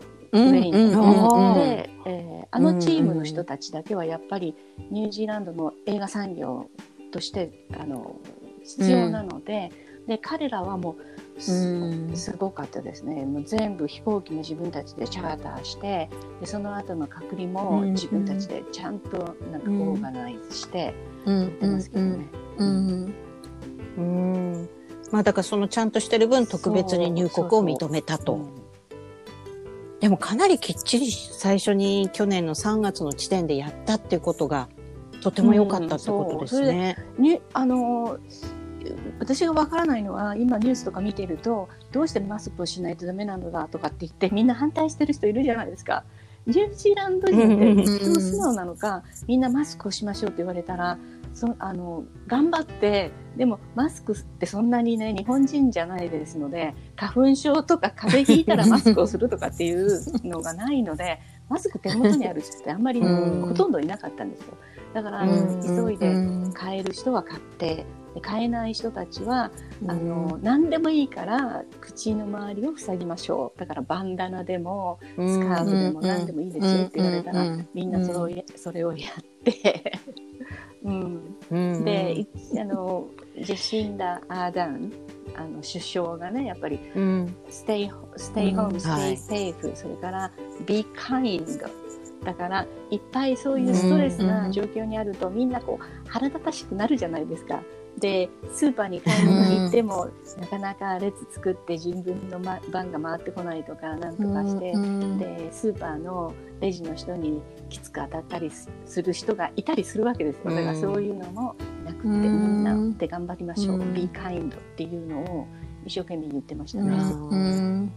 [0.51, 1.49] 上に、うんうん。
[1.49, 1.53] うん。
[1.55, 4.55] で、えーあのチームの人たちだけはやっぱり
[4.89, 6.69] ニュージーランドの映画産業
[7.13, 8.17] としてあの
[8.63, 9.71] 必要なので,、
[10.05, 10.97] で彼らはも
[11.37, 12.11] うす,、うん。
[12.13, 13.25] すごかったですね。
[13.25, 16.09] もう全部飛行機も自分たちでチャーターして
[16.41, 19.81] でその後の隔離もうん自分たちでちゃんとなんかうん。
[19.83, 20.93] オーガナイズして
[21.25, 22.25] うんやってますけどね。
[22.57, 23.13] うん。
[23.97, 24.69] うん
[25.11, 28.33] まあだからそのちゃんとしてる分特別に入国を認めたと。
[28.33, 28.61] うん
[30.01, 34.67] でもかなりきっちり最初に去年の3月の時点でやったっていうことが
[35.21, 36.97] とても良かったってことですね。
[37.19, 38.17] にあの
[39.19, 46.03] 私がわからないのは今ニュースとか見てるとどうしてマスクをしないとダメなのだとかって言ってみんな反対してる人いるじゃないですか。
[46.47, 50.97] ニュージーランド人ってうん人素直なのかみんなマスクをしましょうって言われたら
[51.33, 61.19] そあの頑張ってでもマスクってそんなにね日本人じゃないですので花粉症とか風邪ひいたらマスクをするとかっていうのがないので
[61.51, 63.47] マスク手元にある人ってあんまりうん。
[63.47, 64.57] ほとんどいなかったんですよ。
[64.93, 65.61] だからうん。
[65.61, 66.53] 急いでうん。
[66.53, 69.51] 買える人は買ってで買えない人たちは、
[69.87, 73.59] あの何でもいいから口の周りを塞ぎましょう。
[73.59, 77.69] だからバンダナでもスカーフでも何でもいいですよって言われたら、うん。
[77.73, 79.93] みんなそれをやそれをやって、
[80.83, 81.85] うん、うん。
[81.85, 82.27] で、い
[82.59, 83.07] あの
[83.39, 84.91] ジェシンダ・アーダン
[85.35, 87.35] あの首相がねやっぱりうん。
[87.49, 88.79] stay stay home、うん。
[88.79, 89.17] stay はい。
[89.17, 90.31] safe、それから
[90.65, 91.61] be kind
[92.23, 97.61] だからいっぱいそういうストレスな状況にあると、みんなこう腹立たしくなるじゃないですか。
[97.99, 100.07] でスーパーに買い物に行っても、
[100.39, 110.51] なかなか列作って自分の、ま、番が回ってこないとかなんとかして、うんでスーパーのレジの人にきつく当たったりすする人がいたりするわけですよ。
[110.51, 113.93] だからそういうのもなくて、うんみんなで頑張りましょう、うん。
[113.93, 115.47] Be kind っていうのを
[115.85, 116.95] 一生懸命言ってましたうね。
[116.95, 117.91] ん。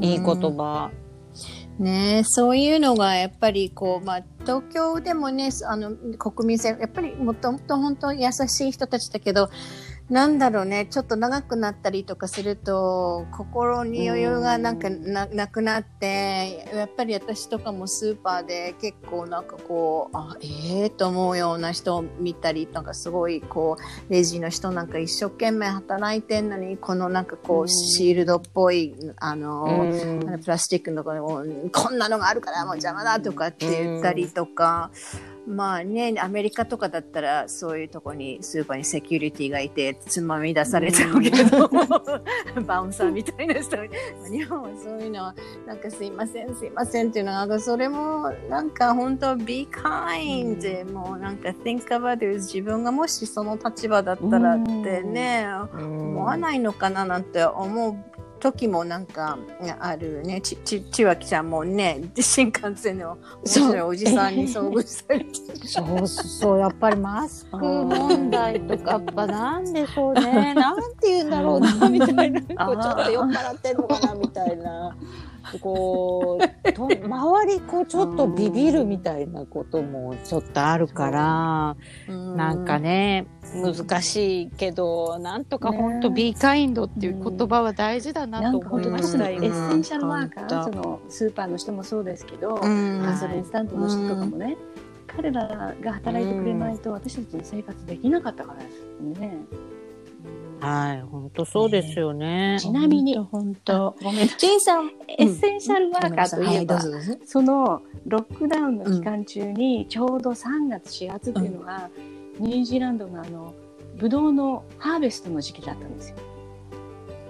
[0.00, 0.90] いい言葉。
[1.78, 2.22] ね。
[2.24, 9.50] そういうのがやっぱりこう、まあ、東京でもねあの国民性やっぱりもともと本当に優しい人たちだけど
[10.10, 10.86] なんだろうね。
[10.86, 27.68] ちょっと長くなったりとかすると心に余裕がなんかななくなってやっぱり私とかもスーパーで結構なんかこうあええと思うような人を見たりなんかすごいこうレジの人なんか一生懸命働いてんのにこのなんかこううん。
[27.68, 29.86] シールドっぽいあの、
[30.42, 31.10] プラスチックのと
[31.72, 34.90] こんなのがあるからもう邪魔だとかって言ったりとか、
[35.46, 41.68] まあねアメリカとかだったらそういうとこにスーパーにセキュリティがいてつまみ出されちゃうけど、
[42.66, 43.76] バウンサーみたいな人
[44.30, 45.34] 日本はそういうのは
[45.66, 57.96] なんかすいませんすいませんっていうのがなんかそれもなんか本当 be kind でもうなんか think of others 自分がもしその立場だったらってね、思わないのかななんて思う
[58.40, 59.38] 時もなんか
[59.78, 60.40] あるね。
[60.40, 65.68] ち、ち、ちわきちゃんもね、新幹線の面おじさんに遭遇したりして。
[65.68, 70.54] そうそう、やっぱりマスク問題とか、やっぱなんでしょうね。
[70.54, 72.40] なんて言うんだろうな、みたいな。
[72.66, 74.96] こうちょっと酔っ払ってんのかな、みたいな。
[75.60, 81.76] こう、と周り、こう、ちょっとビビるみたいなこともちょっとあるから、
[82.08, 86.14] なんかね、難しいけど、なんとか本当、ね。
[86.14, 89.40] ビーカインドっていう言葉は大事だなと思いましたエよ。
[89.40, 93.02] ッセンシャルワーカー、うんそのスーパーの人もそうですけど、うん。
[93.02, 94.56] ガソリンスタンドの人とかもね、
[95.06, 99.36] 彼らが働いてくれないと私たちの生活できなかったからですね。
[100.60, 102.58] はい、本当そうですよね。
[102.60, 103.96] ちなみに本当。
[104.02, 106.80] ごめんジェイさん、エッセンシャルワーカーといえば。
[107.24, 111.88] そのロックダウンの期間中にちょうど3月4月っていうのが、
[112.40, 113.54] ニュージーランドのあの
[113.96, 116.16] ブドウのハーベストの時期だったんですよ。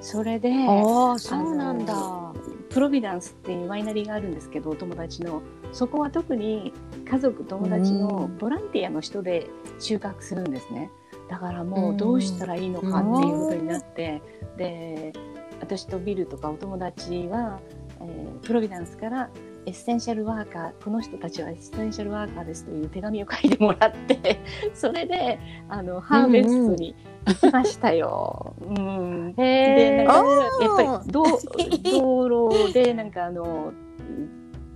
[0.01, 2.33] それでああ、そうなんだ。
[2.71, 5.43] プロビダンスっていうワイナリーがあるんですけどお友達の
[5.73, 6.73] そこは特に
[7.09, 9.49] 家族友達のボランティアの人で
[9.81, 10.89] 収穫するんですね
[11.29, 14.23] だからもうどうしたらいいのかっていうことになって
[14.57, 15.13] で
[15.61, 17.61] 私とビルとかお友達は
[18.01, 19.31] えープロビダンスから
[19.67, 24.41] エッセンシャルワーカーこの人たちはエッセンシャルワーカーですという手紙を書いてもらって
[24.75, 25.39] それで
[25.69, 26.95] あのハーベストに
[27.27, 28.55] 行きましたよ。
[28.63, 30.31] うんでなんか
[30.63, 31.25] やっぱり道
[32.29, 33.73] 道路でなんかあの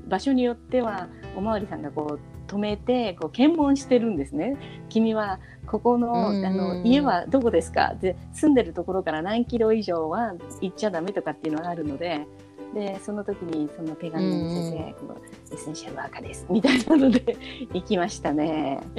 [0.07, 4.57] 場所によってはおまわりさんがこう止めてこう検問してるんですね。
[4.91, 7.95] 君はここの,、うんうんあの家はどこですか？
[7.99, 12.27] で住んでるところから何キロ以上は行っちゃダメとかっていうのがあるので。
[12.75, 15.17] でその時にその手紙を見せて、うんこの
[15.53, 17.37] エッセンシャルワーカーですみたいなので
[17.73, 18.81] 行きましたね。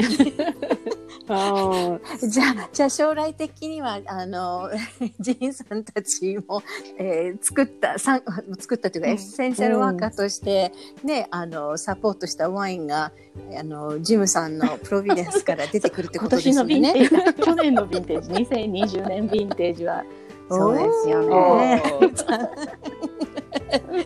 [1.25, 4.69] じゃあ、じゃあ将来的には、あの、
[5.19, 6.61] ジーンさんたちも、
[6.97, 8.21] えー作った、さん
[8.59, 9.13] 作ったというか、うん。
[9.13, 10.71] エッセンシャルワーカーとして、
[11.03, 13.11] ね、あの、サポートしたワインが、
[13.57, 17.07] あの、ジムさんのプロビデンスから出てくるって今ことですよ年のヴィンテね。
[17.07, 20.03] ージ、去年のヴィンテージ、2020年ヴィンテージは、
[20.49, 21.83] そうですよね。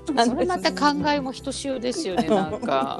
[0.05, 2.99] それまた考えもひとしおですよね、なんか。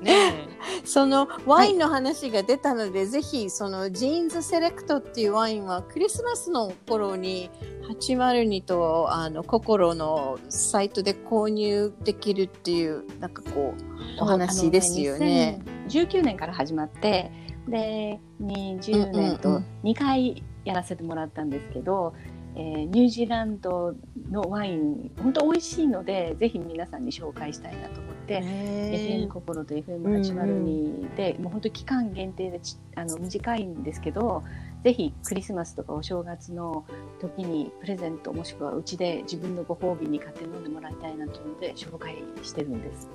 [0.00, 0.48] ね
[0.84, 7.50] そのワインの話が出たので、ぜひそのジーンズセレクトっていうワインはクリスマスの頃に
[7.88, 15.26] 802とあの心のサイトで購入できるっていうなんかこうお話ですよね。
[15.26, 15.62] ね。
[15.88, 17.30] 2019年から始まって、
[17.68, 22.14] で、20年とうんうんうん2回やらせてもらったんですけど、
[22.56, 23.94] えーニュージーランド
[24.30, 34.42] のワイン、本当美味しいので、ぜひ皆さんに紹介したいなと思って、FM 心と FM802 で、もう本当期間限定でちあの短いんですけど
[34.82, 36.84] ぜひクリスマスとかお正月の
[37.20, 43.08] 時にプレゼントもしくはうちで自分のご褒美に買って飲んでもらいたいなと思って紹介してるんです。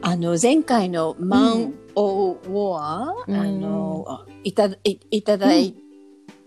[0.00, 3.34] あの前回のマン・オ・ウォア、うん。
[3.34, 5.74] あのいたいいただい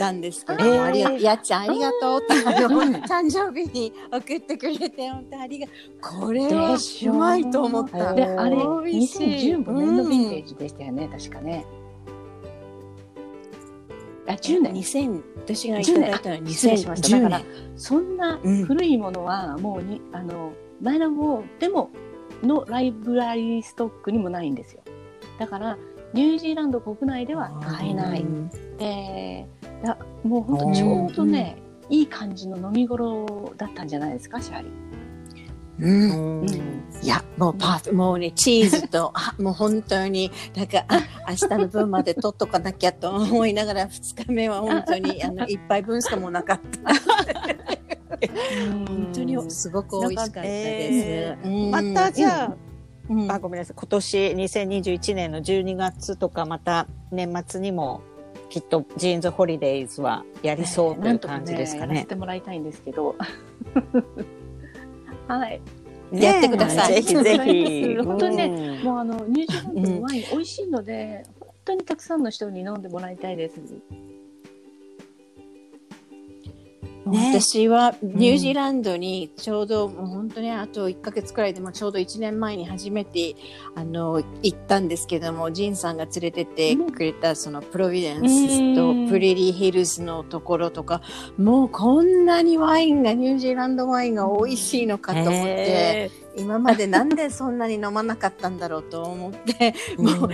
[0.02, 5.68] たんですけども、うんありがえーやっちゃんありがとうってあの誕生日に送ってくれて本当ありが
[6.02, 8.14] これはうまいと思った。
[8.14, 9.54] であれ美味しい。
[9.54, 11.66] 2015年のヴィンテージでしたよね、確かね。
[14.28, 14.74] あ10年。
[14.74, 17.18] 2000私がいただいたのは失礼しました。
[17.18, 17.48] 2010だから年。
[17.76, 18.66] そんなうん。
[18.66, 21.90] 古いものはもうに、あのマイナボーでも
[22.42, 24.82] のライブラリーストックにもないんですよ。
[25.38, 25.78] だから
[26.14, 28.26] ニュージーランド国内では買えない。
[28.78, 29.48] で
[29.84, 31.58] だもう本当ちょうどね、
[31.90, 34.92] いい感じの飲み頃だったんじゃないですかシャーリー。
[35.80, 36.42] うん。
[36.42, 36.48] うん。
[37.02, 45.32] いやもうパーもうねチーズと あもう本当になんかあ明日の分まで取っとかなきゃと思いながら2日目は本当にあ。
[45.32, 46.94] の一杯分しかもうなかった。
[48.88, 51.48] 本当にすごく美味しかったです。
[51.48, 51.72] うん。
[51.72, 52.56] またじゃあ、
[53.10, 53.32] うん。
[53.32, 53.76] あごめんなさい。
[53.76, 58.02] 今年2021年の12月とかまた年末にも
[58.52, 62.08] きっとジーンズホリデイズはやりそうという感じですかねやらせ。
[62.08, 63.16] てもらいたいんですけど。
[65.30, 65.62] はい。
[66.12, 66.96] やってください。
[66.96, 67.96] ぜひぜひ。
[68.04, 73.62] 本当にねねもうあのニュージーランドのワイン美味しいので、本当にたくさんの人に飲んでもらいたいです。
[77.06, 77.40] ね。
[77.40, 83.36] 私はニュージーランドにちょうど、もう本当にあと1ヶ月くらいでもちょうど1年前に初めて
[83.76, 91.02] あの行ったんですけどもジンさんが連れてってくれたそのプロビデンスとうんプレリーヒルズのところとか
[91.38, 100.28] もうこんなにワインがニュージーランドワインが美味しいのかと思って、今までなんでそんなに飲まなかったんだろうと思ってもうなんか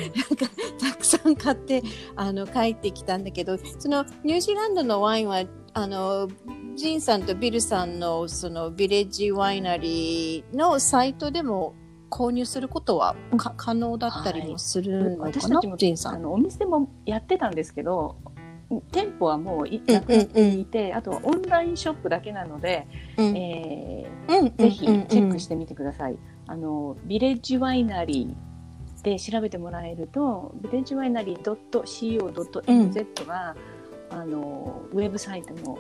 [0.80, 1.84] たくさん買って
[2.16, 5.44] あの帰ってきたんだけどそのニュージーランドのワインは
[5.78, 6.28] あの
[6.76, 11.76] ジンさんとビルさんのそのビレッジワイナリーのサイトでも
[12.10, 16.16] 購入することはか可能だったりもするのかな、私たちもジンさん。
[16.16, 18.16] あのお店もやってたんですけど、
[18.92, 23.38] 店舗はもういなくなっていて、あとはオンラインショップだけなので、うん。
[23.38, 26.18] えうんーぜひチェックししてみてください。
[26.48, 33.56] あのビレッジワイナリーで調べてもらえると、ビレッジワイナリー .co.nz が、
[34.10, 35.78] あのウェブサイトの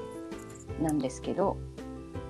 [0.81, 1.57] なんですけど、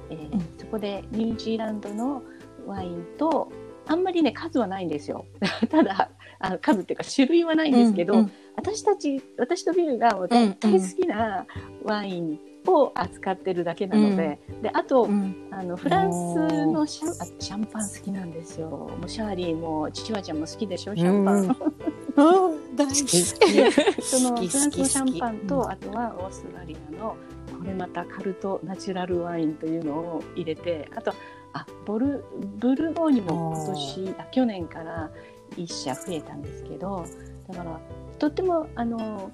[0.10, 0.40] えーうん。
[0.58, 2.24] そこでニュージーランドの
[2.66, 3.52] ワインと
[3.88, 5.26] あんまりね数はないんですよ。
[5.70, 11.46] ただあの数っていうか種類はないんですけど、うんうん私たち私とビルが大体好きな
[11.84, 15.48] ワインを扱ってるだけなので、であと、うん。
[15.52, 18.70] あのフランスのシャシャンパン好きなんですよ。
[18.70, 21.46] もうシャーリーもチワちゃんも好きでしょシャンパン。
[22.18, 23.24] うんうん大好き。
[24.02, 27.18] そのフランスのシャンパンと、あとはオーストラリアの
[27.58, 31.14] これまたカルトナチュラルワインというのを入れてあと
[31.54, 32.24] あボル
[32.58, 35.10] ブルゴーニュも今年あ去年から
[35.56, 37.06] 一社増えたんですけど
[37.48, 37.80] だから
[38.20, 39.32] とってもあの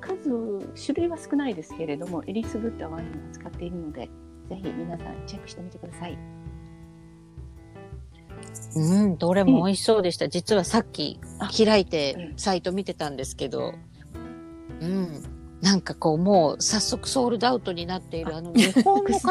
[0.00, 4.10] 数種類は少ないですけれどもエリスブッタワインを使っているので
[4.48, 6.41] ぜひ皆さんチェックしてみてください。
[8.74, 10.28] うん、どれも美味しそうでした。
[10.28, 13.74] 実はさっきあ開いうてんサイト見てたんですけど、
[14.80, 15.22] うん。
[15.60, 19.26] なんかこう、もう早速ソールドアウトになっている、あの、日本の方です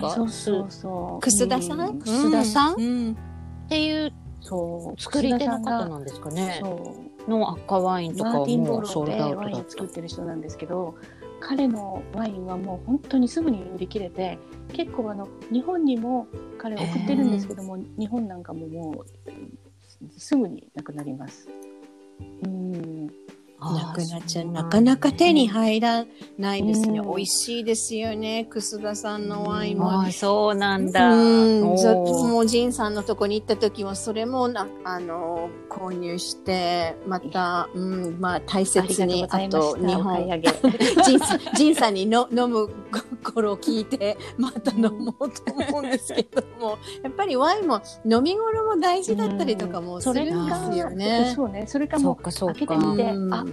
[0.00, 0.10] か？
[0.16, 1.20] そうそうそう。
[1.20, 2.74] 楠田さんうん楠田さん？
[2.74, 3.16] うん
[3.66, 5.00] っていうそう。
[5.00, 6.58] 作り手の方なんですかね。
[6.62, 6.94] そ
[7.28, 7.30] う。
[7.30, 9.88] の赤ワインとかはマーティン・ボもうソールドアウトだったワイン作っ。
[9.88, 10.94] てる人なんですけど
[11.40, 14.38] 彼のワインはもう本当にすぐに売り切れて
[14.72, 16.26] 結構あの日本にも
[16.58, 21.48] 彼は送ってるんですけども、日本なんかももうすぐになくなります。
[22.44, 23.10] うん
[23.60, 24.44] なくなっちゃう。
[24.46, 26.04] あーなかなか手に入ら
[26.38, 27.00] ないですね。
[27.00, 28.46] うん美味しいですよね。
[28.50, 30.02] 楠田さんのワインも。
[30.02, 31.14] あーそうなんだ。
[31.14, 39.48] うん、ずっとおーもうジンさんのとこに行った時もそれもなあの購入してまた、うん、まあ大切にあ。
[39.48, 40.48] と日本上げ。
[41.56, 42.68] ジンさんにの飲む
[43.22, 51.32] 頃を聞いてまた飲もうと思うんですけどもやっぱりワインも飲み頃も大事だったりとかもするんかですよね。
[51.34, 51.64] そうね。
[51.66, 52.54] それかそもううかそうか。
[52.54, 53.45] 開けてみて、うんあ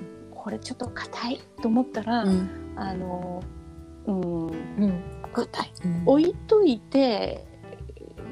[0.43, 2.49] これちょっと硬いと思ったら、うん。
[2.75, 3.41] あの
[4.05, 4.47] うん。
[4.47, 5.03] うん。
[5.31, 5.71] 硬い
[6.05, 7.47] 置いといて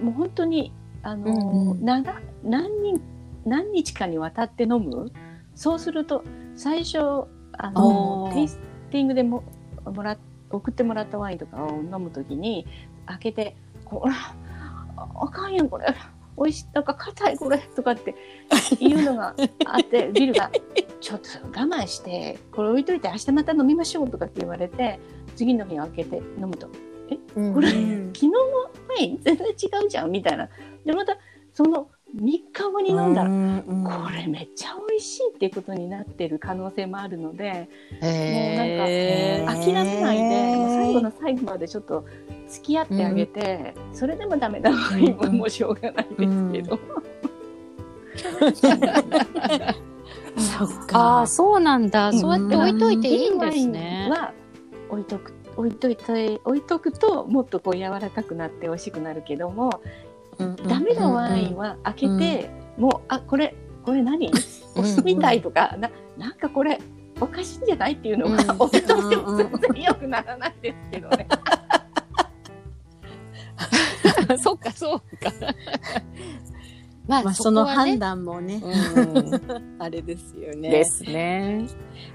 [0.04, 2.04] もう本当にあの、うん何
[2.82, 3.02] 人
[3.46, 5.12] 何日かにわたって飲む？
[5.56, 6.24] そうすると
[6.56, 6.98] 最初
[7.54, 8.60] あのテイス
[8.92, 9.44] ティングでも
[9.86, 10.18] もら
[10.50, 12.68] 送ってもらったワインとかを飲むときに
[13.06, 13.56] 開けて
[13.86, 14.36] 「これあ
[15.22, 15.86] あかんやんこれ。
[16.38, 18.16] 美味しいなんか硬いこれ」とかって
[18.80, 19.36] いうのが
[19.66, 20.50] あってビルが
[21.02, 25.00] 「ちょっと我慢してこれ置いといて明日また飲みましょう」とかって言われて
[25.36, 26.70] 次の日開けて飲むと。
[27.36, 27.54] うん。
[27.54, 28.12] これ、うん。
[28.14, 29.52] 昨日のワイン全然違
[29.86, 30.48] うじゃんみたいな。
[30.86, 31.18] でまた
[31.54, 37.70] その3日後に飲んだら、これめっちゃ美味しいっていうことになってる可能性もあるので、
[38.02, 39.64] へー。
[39.64, 42.06] 諦めないでもう最後の最後までちょっと
[42.50, 46.80] 付き合ってあげて、それでもダメなワインはもうしょうがないですけど。
[50.38, 52.10] そっあかあ、そうなんだ。
[52.10, 54.10] うんそうやって置いといていいんですね。
[54.12, 54.34] は
[54.90, 59.82] 置いとく置いといて置いとくともっとこう柔らかくなって美味しくなるけども、
[60.68, 64.32] ダメなワインは開けて、もうあこれこれ何？
[64.76, 66.80] お酢みたいとか、ななんかこれ
[67.20, 71.28] おかしいんじゃないっていうのは、うん置いといても全然良くならないですけどね。
[74.42, 75.32] そっか、そうか。
[77.12, 78.62] ままあその判断もね。
[78.64, 79.42] うん。
[79.80, 80.70] あれですよね。
[80.70, 81.68] ですね。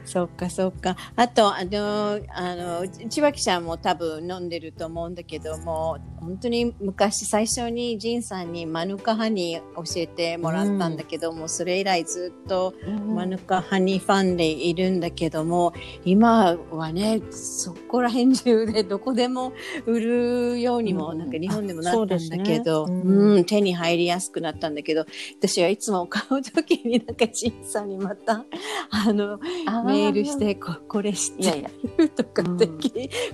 [0.04, 0.96] そっかそっか。
[1.16, 12.74] あと、あの、あの、千葉記者も多分飲んでると思うんだけども、本当に昔最初にジンさんにマヌカハニー教えてもらったんだけども、それ以来ずっと
[13.06, 15.74] マヌカハニーファンでいるんだけども、
[16.04, 19.52] 今はね、そこら辺中でどこでも
[19.84, 21.18] 売るようにも、うん。
[21.18, 23.16] なんか日本でもなったんだけど、うん。
[23.36, 28.44] うん、手に入りやすくなったんだけど、私はいつも買うときになんかジンさんにまた、
[28.90, 32.68] あの、メールして、ここれ知っていやいや、るとかって、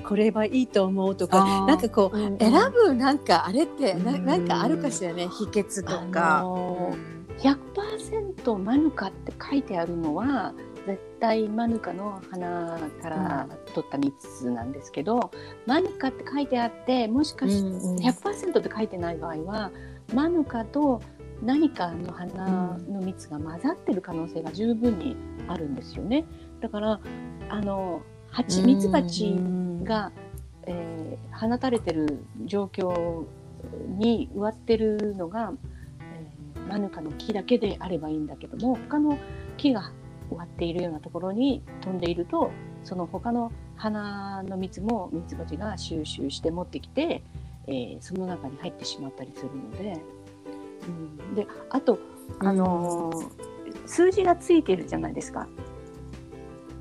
[0.03, 1.67] これはいいと思うとか、あー。
[1.67, 4.25] なんかこう、うん選ぶなんかあれってな、うん。
[4.25, 6.41] なんかあるかしらね、秘訣とか。
[6.41, 6.97] あの
[7.39, 10.55] 100%マヌカって書いてあるのは
[10.87, 15.31] 絶対マヌカの花から取った蜜なんですけど、
[15.67, 17.97] マヌカって書いてあってもしかしてうんうん。
[17.99, 19.71] 100%って書いてない場合は
[20.15, 21.01] マヌカと
[21.43, 25.17] 何かの花の蜜が混ざってる可能性が十分に
[25.49, 26.25] あるんですよね。
[26.61, 27.01] だから
[27.49, 29.37] あの蜂蜜蜂
[29.85, 30.13] が、
[30.67, 31.03] えー
[31.35, 33.25] 放たれてる状況
[33.99, 35.53] に植わってるのが、
[36.01, 39.19] えーマヌカの木だけであればいいんだけども他の
[39.57, 39.91] 木が
[40.31, 42.53] 植わっているようなところに飛んでいると
[42.85, 47.23] その他の花の蜜もミツバチが収集して持ってきて、
[47.67, 50.01] えーその中に入ってしまったりするので、
[50.87, 51.99] うん、であと、
[52.41, 53.53] あのー
[53.87, 55.47] 数字がついてるじゃないですか。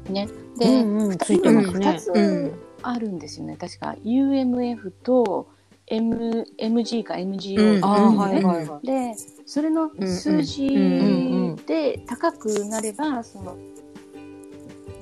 [0.10, 0.28] ね、
[0.58, 1.88] で、うんうんついてますね。
[1.88, 5.48] 2つあるんですよね、確か UMF と
[5.88, 8.86] M MG か MGO はい。
[8.86, 9.14] で
[9.46, 13.58] それの数字うんうんで高くなればその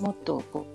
[0.01, 0.65] もっとこ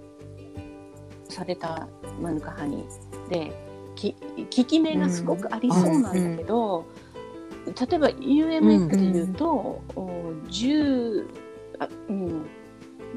[1.28, 1.88] うされた
[2.20, 3.52] マヌカハニーで
[3.96, 6.86] き効き目がすごくありそうなんだけど、
[7.66, 9.48] 例えば UMF で言うと、
[9.96, 11.26] お10
[11.78, 12.46] あ、うん、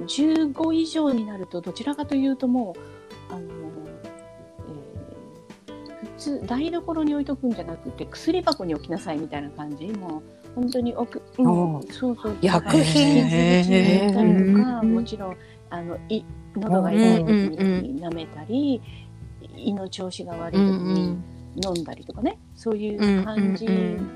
[0.06, 2.76] 15以上になるとどちらかというとも
[3.30, 3.58] うあの、えー
[6.18, 9.88] 普通台所に置いとくんじゃなくて薬箱に置きなさいみたいな感じ。
[9.88, 10.22] もう
[10.56, 12.38] 本当に置く、うんおそうそう。
[12.42, 14.96] 薬品へーたりとか、うん。
[14.96, 15.38] もちろん
[15.70, 16.24] あのい
[16.56, 18.82] 喉が痛い時に舐めたり、
[19.56, 21.18] 胃の調子が悪い時に
[21.64, 23.68] 飲んだりとかねそういう感じ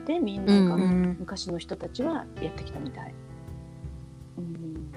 [0.05, 3.13] でみんなが、うん昔の人たちはやってきたみたい。
[4.37, 4.91] うん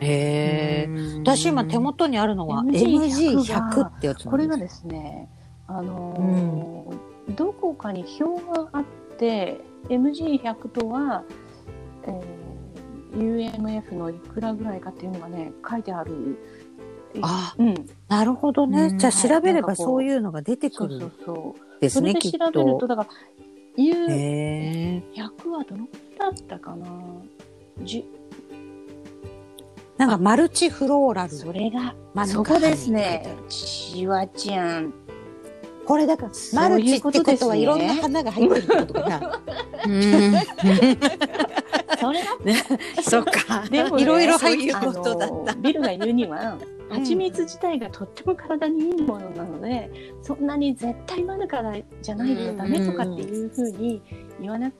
[0.00, 1.18] へえ。
[1.18, 5.28] 私今手元にあるのは MG100 MG100 ってやつこれがでですね、
[5.66, 8.84] あのーどこかに表があっ
[9.18, 11.24] て MG100 とは、
[12.04, 12.40] えー
[13.12, 16.38] UMF のいくらぐらいかっていうのがね書いてある。
[17.22, 17.74] あうん、
[18.06, 18.82] なるほどね。
[18.84, 21.69] うんじゃあ調べればそういうのが出てくるそうそうそう。
[21.80, 22.86] ですね、それできっ調べるとと。
[22.86, 23.08] だから
[23.76, 25.22] U100 へえ。
[25.22, 25.32] は
[25.64, 26.86] どのくらいだったかな？
[29.96, 31.30] なんかマルチフローラル。
[31.30, 33.36] それがマヌそこですねある。
[33.48, 34.92] シワちゃん。
[35.86, 39.40] これだから、マルチってことはいろんな花が入ってるってことかな。
[39.86, 40.02] うん
[42.00, 42.26] それが
[43.02, 43.64] そっか。
[43.70, 49.90] でもねいろいろ入ることだったビルが言うには、うん蜂蜜自体がとっても体にいいものなので、
[50.22, 54.02] そんなに絶対マヌからじゃないとダメとかっていうふうに
[54.40, 54.76] 言わな考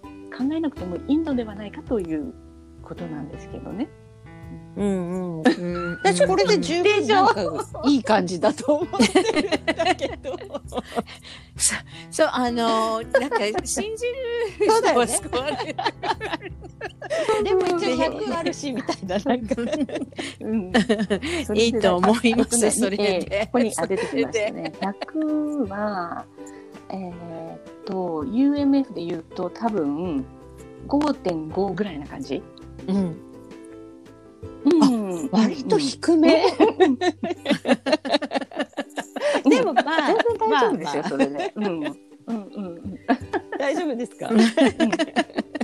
[0.52, 2.34] えなくてもいいのではないかという
[2.82, 3.88] ことなんですけどね。
[4.76, 5.42] うんうん。
[5.42, 5.50] う
[5.96, 7.42] ん私これで十分なんか
[7.84, 10.36] いい感じだと思ってるんだけど。
[12.10, 15.76] そう、あのー、なんか、信じる人は救われる。
[17.44, 19.18] でも一応100あるしみたいな。
[19.18, 19.54] なんか
[20.40, 20.72] うん、
[21.56, 24.72] いいと思いますそれでえーここにあ出てきましたね。
[24.80, 26.24] 100は、
[26.90, 27.10] えー
[27.56, 30.24] っと、UMF で言うと多分
[30.88, 32.42] 5.5ぐらいな感じ？
[32.88, 33.29] うん。
[34.64, 34.68] う
[35.26, 36.44] ん割と低め。
[39.48, 41.52] でもまあ、全然大丈夫ですよ、それで。
[41.56, 41.64] うん。
[41.66, 41.94] うんうん
[42.26, 42.32] う
[42.70, 42.98] ん。
[43.58, 44.30] 大丈夫ですか？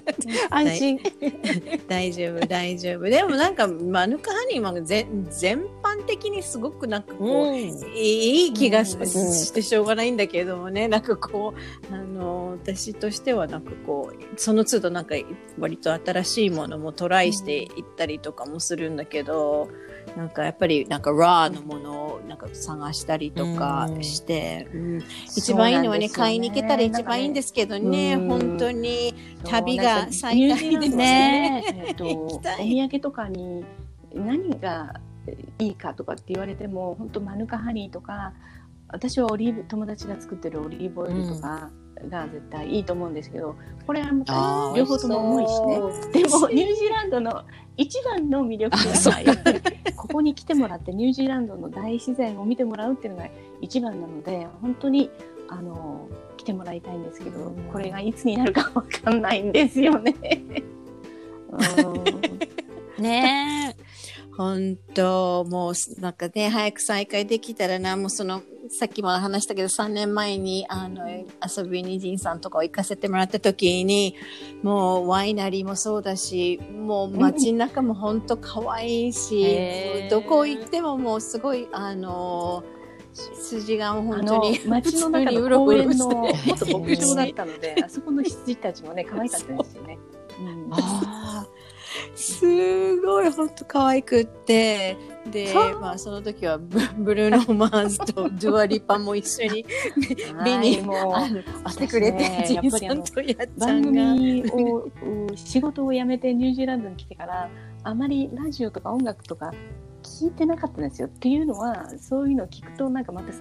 [0.51, 1.01] 安心。
[1.89, 3.05] 大丈夫、大丈夫。
[3.05, 9.07] でもなんか、マヌカハニーは全全般的にすごくなんかこう、いい気がし,、うん。
[9.07, 11.55] してしょうがないんだけれどもね、なんかこ
[11.91, 15.15] う、あの、私としてはなんかこう、その都度なんか
[15.59, 19.69] 割と新しいものもトライしていったりとかもするんだけど、
[20.15, 25.05] なんかやっぱりなんかラーのものをなんか探したりとかして、うん。
[25.37, 28.29] 一番いいのはね、買いに行けたら一番いいんですけどね、うん。
[28.29, 29.15] 本当に。
[29.45, 31.65] 旅が最大ですね。
[31.87, 33.65] えっと、行 お土産とかに
[34.15, 35.01] 何が
[35.59, 38.33] いいかとかって言われても、本当マヌカハニーとか、
[38.89, 41.71] 私はオリーブ、友達が作ってるオリーブオイルとか
[42.09, 44.11] が絶対いいと思うんですけど、これは
[44.77, 45.61] 両方とも重いし
[46.13, 46.23] ね。
[46.23, 47.45] でもニュージーランドの
[47.77, 53.29] 一番の魅力は ここに来てもらってニュージーランドの大自然を見てもらうっていうのが
[53.61, 55.11] 一番なので本当に
[55.49, 60.15] あの来てもらいたいんですけど、これがいつになるかわかんないんですよね。
[61.51, 63.86] うんねえ。
[64.37, 67.97] 本当もうなんかね早く再開できたらな。
[67.97, 74.14] もうそのさっきも話したけど3年前にあの遊びにジンさんとかを行かせてもらった時に
[74.62, 82.64] もうワイナリーもそうだしもう街中も本当可愛いし、どこ行ってももうすごいあの
[83.14, 89.99] 筋があ本当のに街の中の公園のもっと牧場だったので あそこの羊たちもね可愛かったですよね。
[90.39, 90.74] うん。
[90.74, 91.26] あー
[92.15, 94.97] すごい本当可愛くって
[95.31, 99.67] でまあその時はブ ブルーノ・マーズとドゥア・リパも一緒に
[100.45, 100.77] 見に
[101.67, 103.91] 来てくれて、ねジンやっぱりあのさんとやっちゃ番んが。
[104.15, 104.91] 組をう
[105.37, 107.51] 仕事を辞めてニュージーランドに来てから
[107.83, 109.53] あまりラジオとか音楽とか
[110.03, 111.09] 聞いてなかったんですよ。
[111.09, 113.33] っていうのはそういうのを聞くとなんかまた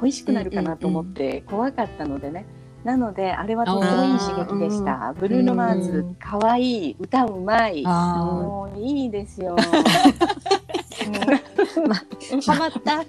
[0.00, 2.46] 恋しくなるかなと思って怖かったのでね。
[2.88, 5.14] なのであれはとてもいい刺激でした。
[5.18, 7.82] ブルーノ・マーズ可愛い歌うまい。
[7.84, 9.56] あもういいですよ。
[11.16, 12.52] あ。
[12.52, 13.04] ハマった。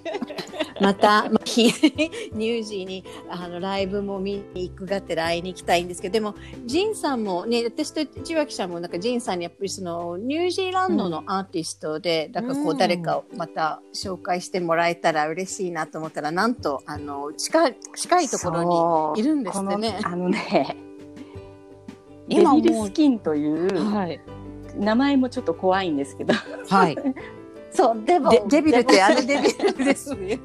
[0.80, 1.64] また、まあ、ひ
[2.32, 20.76] ニュージーにあのライブも見に行くがてら会いに行きたいんですけどでもジンさんもね私と千秋さんもなんかジンさんにやっぱりそのニュージーランドのアーティストで、だからこううん誰かをまた紹介してもらえたら嬉しいなと思ったらなんとあの近い近いところにいるんですってねあのね、
[22.28, 24.20] 今もスキンというはい。
[24.76, 26.32] 名前もちょっと怖いんですけど、
[26.68, 26.96] はい。
[27.70, 30.38] そう、デボでデビルってあのデビルですね。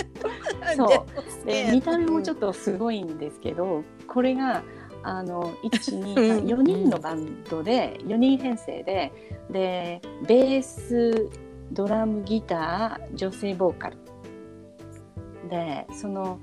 [0.76, 1.46] そう。
[1.46, 4.62] で見た目もちょっっとすごいんですけど、これが
[5.02, 9.12] あの1、うん2、4人のバンドで、4人編成で、
[9.50, 11.28] で、ベース、
[11.72, 13.98] ドラム、ギター、女性ボーカル。
[15.50, 16.38] で、その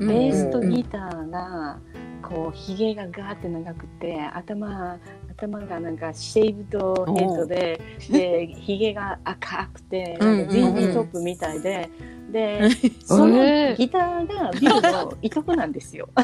[0.00, 1.78] ベースとギターが、
[2.22, 4.98] こう、ひげがガーって長くて、頭、
[5.36, 7.80] 頭がなんかシェイブドヘッドで、
[8.10, 10.48] で、 ひげが赤くて、うんうんうん。
[10.48, 11.90] ジーンズトップみたいで、
[12.32, 12.70] で、
[13.04, 13.76] そのえー。
[13.76, 16.08] ギターがビルのいとこなんですよ。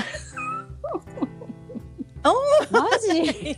[2.70, 3.56] マジ？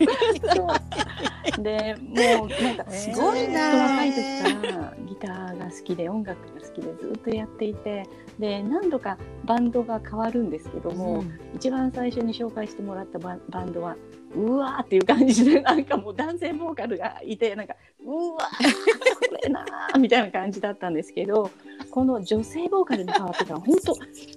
[1.63, 3.61] で、もうなんかすごいな。
[3.93, 8.09] 若い時からギターが好きで音楽が好きでずっとやっていて、
[8.39, 11.23] で何度かバンドが変わるんですけども、
[11.55, 13.97] 一番最初に紹介してもらったババンドは
[14.35, 17.75] うわーっていう感じでなんかもう男性ボーカルがいてなんか
[18.05, 21.51] うわーこれなーみたいな感じだったんですけど
[21.91, 23.95] この女性ボーカルに変わってから本当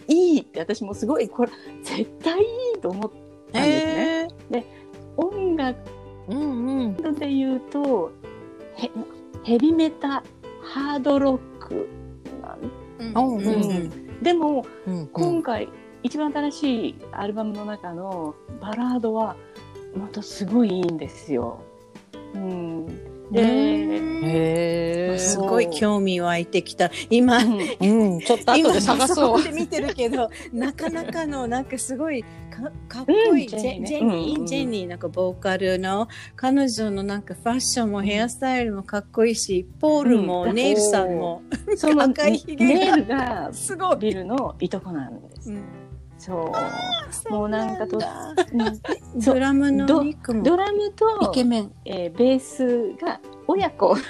[0.08, 1.52] いいって私もすごいこれ
[1.84, 2.44] 絶対い
[2.78, 3.12] いと思っ
[3.52, 4.66] たんですね。
[5.18, 5.78] 音楽
[6.28, 7.14] うんうん。
[7.16, 8.12] で言うと
[8.76, 8.92] ヘ
[9.44, 10.24] ヘビメタ
[10.62, 11.88] ハードロック
[13.14, 15.70] なんうんうんでもうん今回、
[16.04, 19.36] 一番新しいアルバムの中のバラードは
[19.98, 21.60] またすごいいいんですよ。
[22.34, 22.86] うん、
[23.32, 25.18] で、へえ。
[25.18, 26.92] すごい興味湧いてきた。
[27.10, 27.42] 今、う
[28.18, 29.44] ん、ちょっと後で探そう。
[29.44, 41.42] で見てるけど、 なかなかの、なんかすごいかかっこいい、うんジェジジェニージェニー、なんかボーカルの、彼女のなんかファッションもヘアスタイルもかっこいいし、ポールも、うんネイルさんも、
[41.76, 43.98] その赤いひげがネイルがすごい。
[43.98, 45.52] ビルのいとこなんです。
[45.52, 45.87] うん
[46.18, 46.52] そ
[47.30, 47.32] う。
[47.32, 48.00] もうなんかと、
[49.16, 51.72] ドラムのリックもドラムとイケメン。
[51.86, 53.96] えーベースが親子。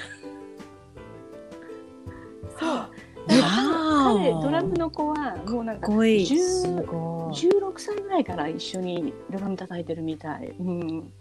[2.60, 2.90] そう。
[3.28, 6.26] で彼ドラムの子はもうなんかかっこいい。
[6.26, 10.56] 10ご16歳ぐらいから一緒にドラム叩いてるみたい。
[10.60, 11.12] うん。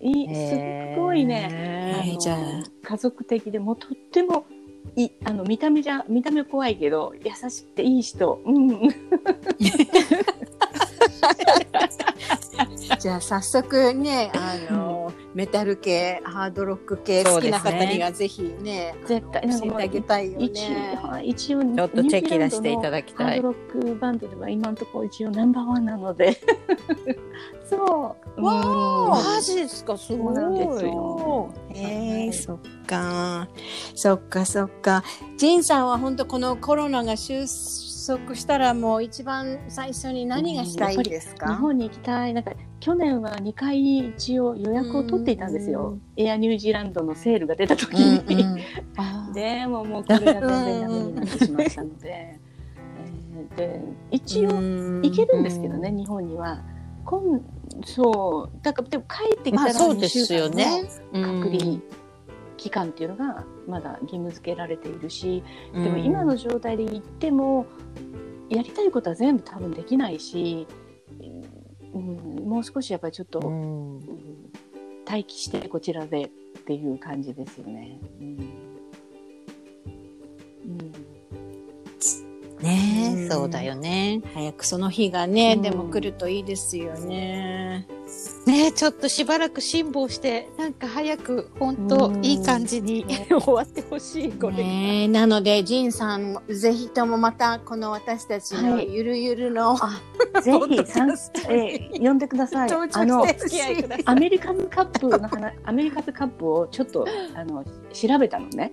[0.00, 1.94] いいすっごいね。
[1.94, 2.38] あのはい、じゃあ。
[2.82, 4.44] 家族的でもうとっても
[4.96, 8.40] いあの見た目じゃ見た目怖いけど優しくていい人。
[8.44, 8.68] うん。
[12.98, 19.42] じゃあ早速ね、あの、メタル系、ハードロック系好きな方にはぜひね、絶対。
[19.42, 20.98] 教えてあげたいよ一ね。
[21.02, 23.26] はい一応ちょっとチェキ出していただきたい。
[23.26, 23.48] ハード。
[23.48, 26.38] ロックバンドでは今のところ一応ナンバーワンなので。
[27.68, 28.44] そう。
[28.44, 29.10] わうん。
[29.10, 30.34] マジですか、すごい。
[30.34, 31.54] そうなんですよ。
[31.74, 33.48] えー、そっか。
[33.94, 34.44] そっか。
[34.44, 35.02] そっか。
[35.36, 37.46] ジンさんは本当このコロナが収
[38.06, 40.96] 束したらもう一番最初に何がしたい？
[41.02, 42.34] です日か、本に行きたい。
[42.34, 48.56] なんか去年は2回一応予約を取っていたんですよ、エアニュージーランドのセールが出た時に、
[49.34, 52.08] でももうこれが全然ダメになってしまったので。
[52.08, 52.52] えー
[53.56, 56.62] で一応行けるんですけどね、日本には。
[57.04, 57.40] 今
[57.84, 61.42] そうだからでも帰ってきたらまあそう2週ですよ間ねの。
[61.42, 61.80] 隔離
[62.56, 65.42] 期間っていうのがまだ義務付けられているし、
[65.74, 67.66] でも今の状態で行っても
[68.48, 70.66] やりたいことは全部多分できないし、
[71.94, 74.42] うん、もう少しやっぱりちょっと、うんうん
[75.12, 76.28] 待機してこちらでっ
[76.64, 77.98] ていう感じですよね。
[78.20, 78.26] うん
[80.64, 80.92] うん
[82.62, 84.22] ねねそうだよね。
[84.32, 87.61] 早くその日がね、うんでも来るといいですよね。
[88.46, 92.24] ねちょっとしばらく辛抱して、なんか早く、本当うん。
[92.24, 94.56] いい感じに 終わってほしい、これ。
[94.56, 98.92] ねなので、ジンさん、ぜひともまたこの私たちのはい。
[98.92, 100.00] ゆるゆるの、あ
[100.42, 100.74] ぜひ
[101.48, 102.70] えー呼んでください。
[102.70, 103.24] あの
[104.04, 108.72] アメリカズカップの話、 アメリカズカップをちょっとあの調べたのね。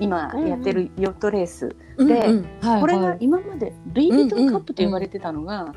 [0.00, 2.80] 今やってるヨットレース、うんでうんはい。
[2.80, 5.74] これが今までルイ・ヴィトンカップと呼ばれてたのが、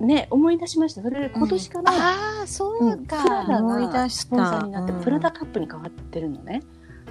[0.00, 1.02] ね思い出しました。
[1.02, 3.44] それで今年から、ああ、そううんプラか。
[3.48, 4.22] ダ思いが出した。
[4.22, 5.00] スポンサーになって、うん。
[5.02, 6.62] プラダカップに変わってるのね。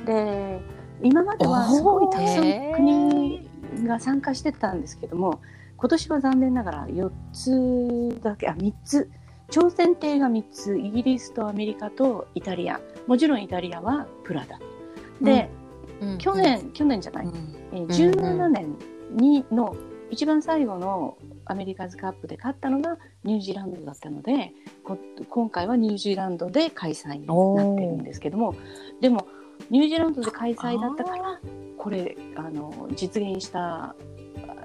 [0.06, 0.62] で
[1.04, 3.50] 今まではすごいたくさん国
[3.84, 5.42] が参加してたんですけども
[5.76, 9.10] 今年は残念ながら4つだけあ3つ。
[9.50, 12.82] 挑戦艇が3つイギリスとアメリカとイタリア。
[13.08, 14.60] もちろんイタリアはプラダ。
[15.22, 15.50] で、
[16.02, 16.18] うん。
[16.18, 17.30] 去、年去年じゃない、
[17.72, 18.76] えー17年
[19.12, 19.76] にの
[20.10, 21.18] 一番最後の
[21.50, 24.54] アメリカズカップで勝ったのがニュージーランドだったので
[24.84, 24.98] こ
[25.30, 28.56] 今回はニュージーランドで開催になってるんですけども
[29.02, 29.28] でも
[29.70, 31.40] ニュージーランドで開催だったから
[31.78, 33.96] これあの実現した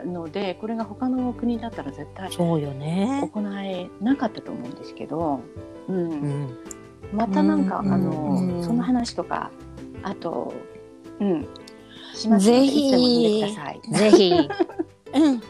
[0.04, 3.28] のでこれが他の国だったら絶対そうよね。
[3.32, 5.40] 行えなかったと思うんですけど、
[5.88, 6.59] うんうん。
[7.12, 9.50] またなんか、うんあの、うんその話とか
[10.02, 10.52] あと、
[11.20, 11.46] うん、
[12.14, 12.90] しますぜひ。
[12.90, 14.32] ぜひ、
[15.14, 15.43] うん。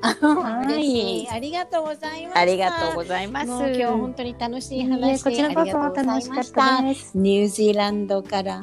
[0.00, 2.40] はいありがとうございました。
[2.40, 3.46] ありがとうございます。
[3.46, 6.82] 今日本当に楽しい話えこちらこそ楽しかったた。
[6.82, 7.12] です。
[7.16, 8.62] ニュージーランドから、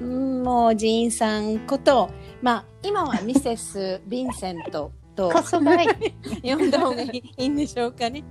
[0.00, 2.10] うん、もうジーンさんこと、
[2.42, 5.32] まあ今はミセス・ヴィンセントと。
[6.44, 8.22] 呼んだ方がいいんでしょうかね。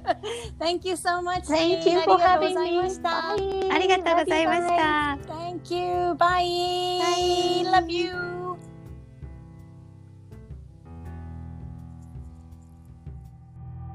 [0.58, 1.42] Thank you so much.
[1.42, 2.78] Thank you for ありがとうご having ざい me.
[2.78, 3.30] ました。
[3.32, 5.18] ありがとうございました。
[5.28, 6.12] Thank you.
[6.14, 7.70] Bye.
[7.70, 8.49] Love you.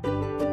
[0.06, 0.44] Bye.